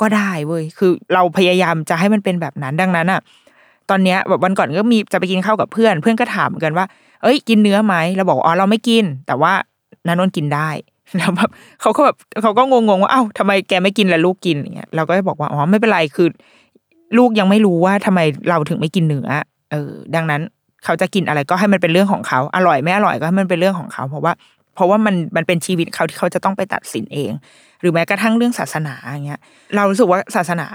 [0.00, 3.20] ก็ได้เว้ยคือเราพยายามจะให้มันเป็นแบบนั้นดังนั้นอะ
[3.90, 6.86] ตอนเนี้ยแบบวันก่อนก็มีจะไปกินข้าวกับเพื่อน เพื่อนก็ถามกันว่า
[7.22, 9.52] เอ้ย กินเนื้อไหมเราบอกอ๋อเราไม่กิน แต่ว่า
[10.06, 10.68] นันนนกินได้
[11.16, 16.28] แล้วแบบเขาก็แบบเขาก็งงๆว่าเอ้าทำไมแกไม่กินแล้วลูกกินอย่างเงี้ยเราก็บอกว่าอ๋อไม่เป็นไรคือ
[17.18, 19.28] ลูกยังไม่รู้ว่าทำไมเราถึงไม่กินเนื้อ
[19.72, 20.42] เออ ดังนั้น
[20.84, 24.32] เขาจะกินอะไรก็ให้มันเป็นเรื่องของเขา อร่อยไม่อร่อยก็ให้มันเป็นเรื่องของเขา เพราะว่า
[24.74, 27.32] เพราะว่ามันมันเป็นชีวิตเขาที่เขาจะต้องไปตัดสินเอง
[27.80, 29.40] หรือแม้กระทั่งเรื่องศาสนาอย่างเงี้ย
[29.76, 30.68] เรารู้สึกว่าศาสนา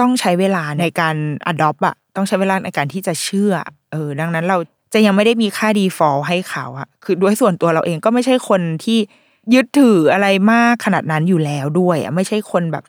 [0.00, 1.16] ต้องใช้เวลาในการ
[1.52, 3.52] adopt อะต้องใช้เวลาในการที่จะเชื่อ
[3.92, 4.58] เออ ดังนั้นเรา
[4.94, 8.98] จะยังไม่ได้มีค่า default ให้เขาอะคือด้วยส่วนตัวเราเองก็ไม่ใช่คนที่
[9.54, 12.84] ยึดถืออะไรมากขนาดนั้นอยู่แล้วด้วยอะไม่ใช่คนแบบ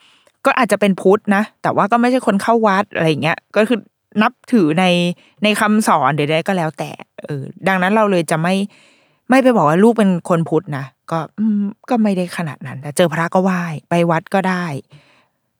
[0.46, 3.80] ก็อาจจะเป็นพุทธนะ แต่ว่าก็ไม่ใช่คนเข้าวัดอะไรเงี้ย ก็คือ
[4.22, 4.86] นับถือใน
[5.44, 6.90] ในคำสอนใดๆก็แล้ว แต่
[7.24, 8.56] เออ ดังนั้นเราเลยจะไม่
[9.30, 11.20] ไม่ไปบอกว่าลูกเป็นคนพุทธนะก็
[11.90, 14.66] ก็ไม่ได้ขนาดนั้นแต่เจอพระก็ไหว้ไปวัดก็ได้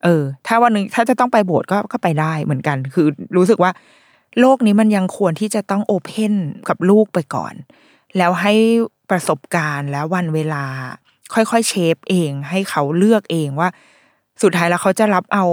[0.04, 3.06] เออ ถ้าวันหนึ่งถ้าจะต้องไปโบสถ์ก็ก็ไปได้เหมือนกัน คือ
[3.36, 3.70] รู้สึกว่า
[4.40, 6.34] โลกนี้มันยังควรที่จะต้องโอเพน
[6.68, 7.54] กับลูกไปก่อน
[8.16, 8.54] แล้วให้
[9.10, 10.64] ประสบการณ์แล้ววันเวลา
[11.34, 13.68] ค่อยๆเชฟเอง ให้เขาเลือกเองว่า
[14.42, 15.44] สุดท้ายแล้วเขาจะรับเอา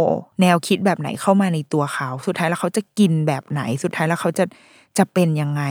[0.41, 4.45] แนวคิดแบบไหนเข้ามาในตัวเขา สุดท้ายแล้วเขาจะกินแบบไหน สุดท้ายแล้วเขาจะ
[4.97, 5.63] จะเป็นยังไง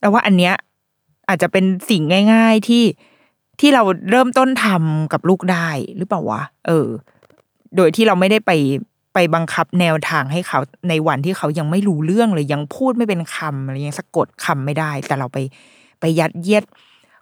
[0.00, 0.54] แล้วว่าอันเนี้ย
[1.28, 2.02] อาจจะเป็นสิ่ง
[2.32, 2.84] ง่าย ๆที่
[3.60, 6.88] ที่เราเริ่มต้นทำกับลูกได้หรือเปล่าวะเออ
[7.76, 8.52] โดยที่เราไม่ได้ไป
[9.14, 15.38] ไปบังคับแนวทางให้เขาในวันที่เขายังไม่รู้เรื่องเลยยังพูดไม่เป็นคำอะไรยังสะกดคำไม่ได้ แต่เราไป
[16.00, 16.64] ไปยัดเยียด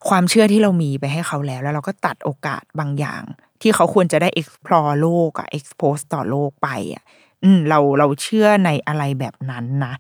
[0.09, 3.23] ความเชื่อที่เรามีไปให้เขาแล้ว แล้วเราก็ตัดโอกาสบางอย่าง
[3.63, 7.05] ที่เขาควรจะได้ explore โลกอะ expose ต่อโลกไปอะ
[7.45, 9.95] อืมเราเราเชื่อในอะไรแบบนั้นนะ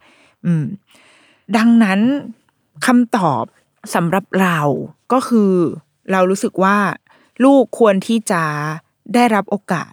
[0.46, 0.64] อืม
[1.56, 2.00] ดังนั้น
[2.86, 3.44] คำตอบ
[3.94, 4.60] สำหรับเรา
[5.12, 5.52] ก็คือ
[6.12, 6.76] เรารู้สึกว่า
[7.44, 8.42] ลูกควรที่จะ
[9.14, 9.92] ได้รับโอกาส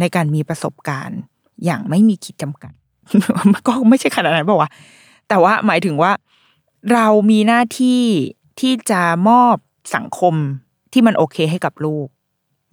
[0.00, 1.18] ในการมีประสบการณ์
[1.64, 2.72] อย่างไม่มีขีดจำกัด
[3.66, 4.70] ก็ไม่ใช่ขนาดนั้นบอกว่า
[5.28, 6.12] แต่ว่าหมายถึงว่า
[6.92, 8.02] เรามีหน้าที่
[8.60, 9.56] ที่จะมอบ
[9.96, 10.34] สังคม
[10.92, 12.08] ที่มันโอเคให้กับลูก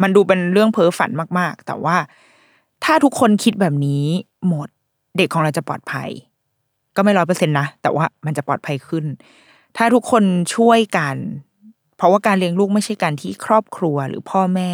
[0.02, 1.98] มันดูเป็นเรื่องเพ้อฝันมาก ๆ แต่ว่า
[2.84, 4.06] ถ้าทุกคนคิดแบบนี้
[4.48, 4.68] หมด
[5.18, 6.10] เด็กของเราจะปลอดภัย
[6.96, 9.06] ก็ไม่ร้อยเปอร์เซ็นต์นะแต่ว่ามันจะปลอดภัยขึ้น
[9.78, 10.24] ถ้าทุกคน
[10.56, 11.16] ช่วยกัน
[11.98, 14.72] เพราะว่าการเลี้ยงลูกไม่ใช่การที่ครอบครัวหรือพ่อแม่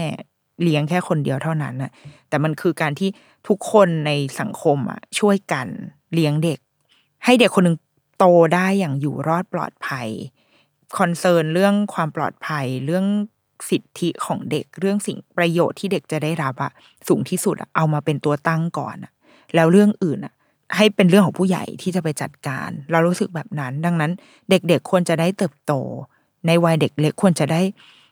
[0.64, 1.92] เลี้ยงแค่คนเดียวเท่านั้นนะ
[2.30, 3.10] แต่มันคือการที่
[3.48, 5.68] ทุกคนในสังคมอะช่วยกัน
[6.14, 6.60] เลี้ยงเด็ก
[7.26, 7.78] ให้เด็กคนหนึ่ง
[8.18, 10.08] โตได้อย่างอยู่รอดปลอดภัย
[10.98, 13.06] คอนเซิร์นเรื่องความปลอดภัยเรื่อง
[13.70, 16.72] สิทธิของเด็กเรื่องสิ่งประโยชน์ที่เด็กจะได้รับอะ
[17.08, 19.12] สูงที่สุดอะเอามาเป็นตัวตั้งก่อนอะ
[19.56, 20.34] แล้วเรื่องอื่นอะ
[20.78, 24.12] ให้เป็นเรื่องของผู้ใหญ่ที่จะไปจัดการ เรารู้สึกแบบนั้น ดังนั้น
[24.50, 25.74] เด็กๆควรจะได้เติบโต
[26.48, 27.62] ในวัยเด็กเล็กควรจะได้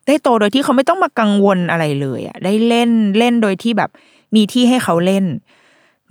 [0.08, 3.89] ได้โตโดยที่เขาไม่ต้องมากังวลอะไรเลยอะได้เล่นเล่นโดยที่แบบ
[4.36, 5.26] มีที่ให้เขาเล่น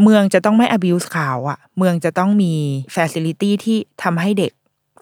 [0.02, 2.54] เมืองจะต้องไม่ abuse เขาอะเมืองจะต้องมี
[2.94, 4.52] facility ที่ทำให้เด็ก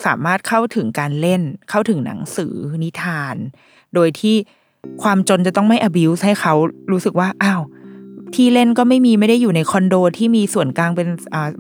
[0.07, 3.37] สามารถเข้าถึงการเล่น เข้าถึงหนังสือนิทาน
[3.97, 4.37] โดยที่
[5.03, 6.55] ความจนจะต้องไม่ abuse ให้เขา
[6.93, 7.63] รู้สึกว่าอ้าว
[8.35, 11.09] ที่เล่นก็ไม่มีไม่ได้อยู่ในคอนโดที่มีส่วนกลางเป็น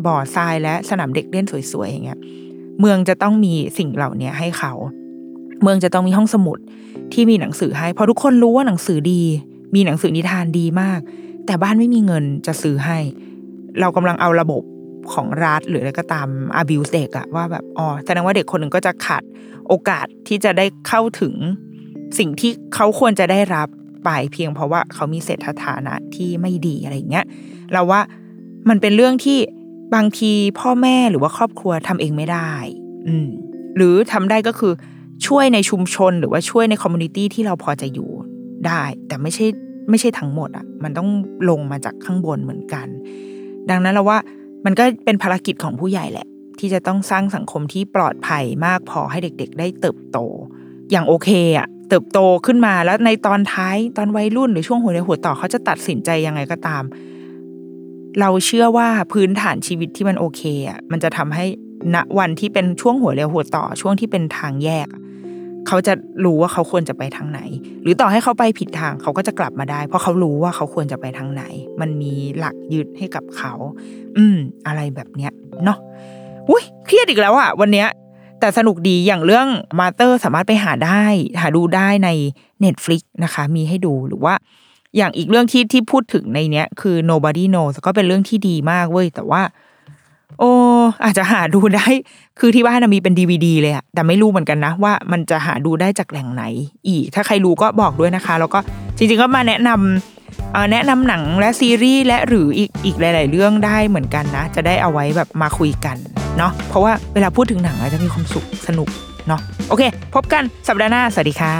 [0.06, 2.18] บ่อทรายและสนามเด็กเล่นสวยๆอย่างเงี้ย
[2.80, 4.72] เมืองจะต้องมีสิ่งเหล่านี้ให้เขา
[5.62, 6.58] เมืองจะต้องมีห้องสมุด
[7.12, 9.22] ที่มีหนังสือให้เพราะทุกคนรู้ว่าหนังสือดี
[9.74, 11.00] มีหนังสือนิทานดีมาก
[11.46, 12.98] แต่บ้านไม่มีเงินจะซื้อให้
[13.80, 14.62] เรากำลังเอาระบบ
[15.12, 16.28] ของรัฐหรืออะไรก็ตาม
[16.60, 19.22] abuse เด็กอะว่าแบบอ๋อแสดงว่าเด็กคนหนึ่งก็จะขาด
[19.68, 21.34] โอกาสที่จะได้เข้าถึง
[22.18, 23.68] สิ่งที่เขาควรจะได้รับ
[24.04, 27.26] ไปเพียงเพราะว่าเขามีเศรษฐฐานะที่ไม่ดีอะไรเงี้ย
[27.72, 28.00] เราว่า
[28.68, 29.38] มันเป็นเรื่องที่
[29.94, 32.50] บางทีพ่อแม่หรือว่าครอบครัวทำเองไม่ได้
[33.06, 33.28] อืม
[33.76, 34.72] หรือทำได้ก็คือ
[35.26, 38.10] ช่วยในชุมชนหรือว่าช่วยใน community ที่เราพอจะอยู่
[38.66, 39.46] ได้ แต่ไม่ใช่
[39.90, 41.08] ไม่ใช่ทั้งหมดอะ่ะ มันต้อง
[41.50, 42.86] ลงมาจากข้างบนเหมือนกัน
[43.70, 44.18] ดังนั้นเราว่า
[44.64, 46.26] มันก็เป็นภารกิจของผู้ใหญ่แหละ
[46.58, 50.18] ที่จะต้องสร้างสังคมที่ปลอดภัยมากพอให้เด็ก ๆ ได้เติบโต
[50.90, 56.82] อย่างโอเคอะ่ะ เติบโตขึ้นมาแล้วในตอนท้ายตอนวัยรุ่นหรือช่วงหัวในหัวต่อเขาจะตัดสินใจยังไงก็ตาม
[58.20, 61.44] เราเชื่อว่าพื้นฐานชีวิตที่มันโอเคอะมันจะทำให้
[61.94, 64.88] ณวันที่เป็นช่วงหัวเรียวหัวต่อช่วงที่เป็นทางแยก
[65.66, 65.92] เขาจะ
[66.24, 67.40] รู้ว่าเขาควรจะไปทางไหน
[67.82, 71.44] หรือต่อให้เขาไปผิดทางเขาก็จะกลับมาได้ เพราะเขารู้ว่าเขาควรจะไปทางไหน
[71.80, 73.52] มันมีหลักยึดให้กับเขา
[74.16, 75.32] อืม อะไรแบบเนี้ย
[75.64, 75.78] เนาะ
[76.50, 77.88] อุ้ยเครียดอีกแล้วอะวันเนี้ย
[78.40, 79.46] แต่สนุกดีอย่างเรื่อง
[79.78, 81.04] มาเตอร์สามารถไปหาได้
[81.40, 82.08] หาดูได้ใน
[82.64, 84.34] Netflix นะคะ มีให้ดูหรือว่า
[84.96, 89.42] อย่างอีกเรื่องที่ที่พูดถึงในเนี้ย คือ nobody knows ก็เป็นเรื่องที่ดีมากเว้ย แต่ว่า
[90.38, 90.50] โอ้
[91.04, 91.86] อาจจะหาดูได้
[92.38, 96.44] คือที่บ้านนมีเป็นดีวดีเลยอะแต่ไม่รู้เหมือนกันนะ ว่ามันจะหาดูได้จากแหล่งไหน
[96.88, 98.58] อีก ถ้าใครรู้ก็บอกด้วยนะคะ แล้วก็
[98.96, 100.25] จริงๆก็มาแนะนำ
[100.72, 105.96] แนะนำหนังและซีรีส์และหรืออีกอีกหลาย ๆ เรื่องได้เหมือนกันนะ จะได้เอาไว้แบบมาคุยกัน
[106.38, 108.88] เนาะเพราะว่าเวลาพูดถึงหนังอะจะมีความสุขสนุก
[109.28, 109.82] เนาะโอเค
[110.14, 111.54] พบกันสัปดาห์หน้า สวัสดีค่ะ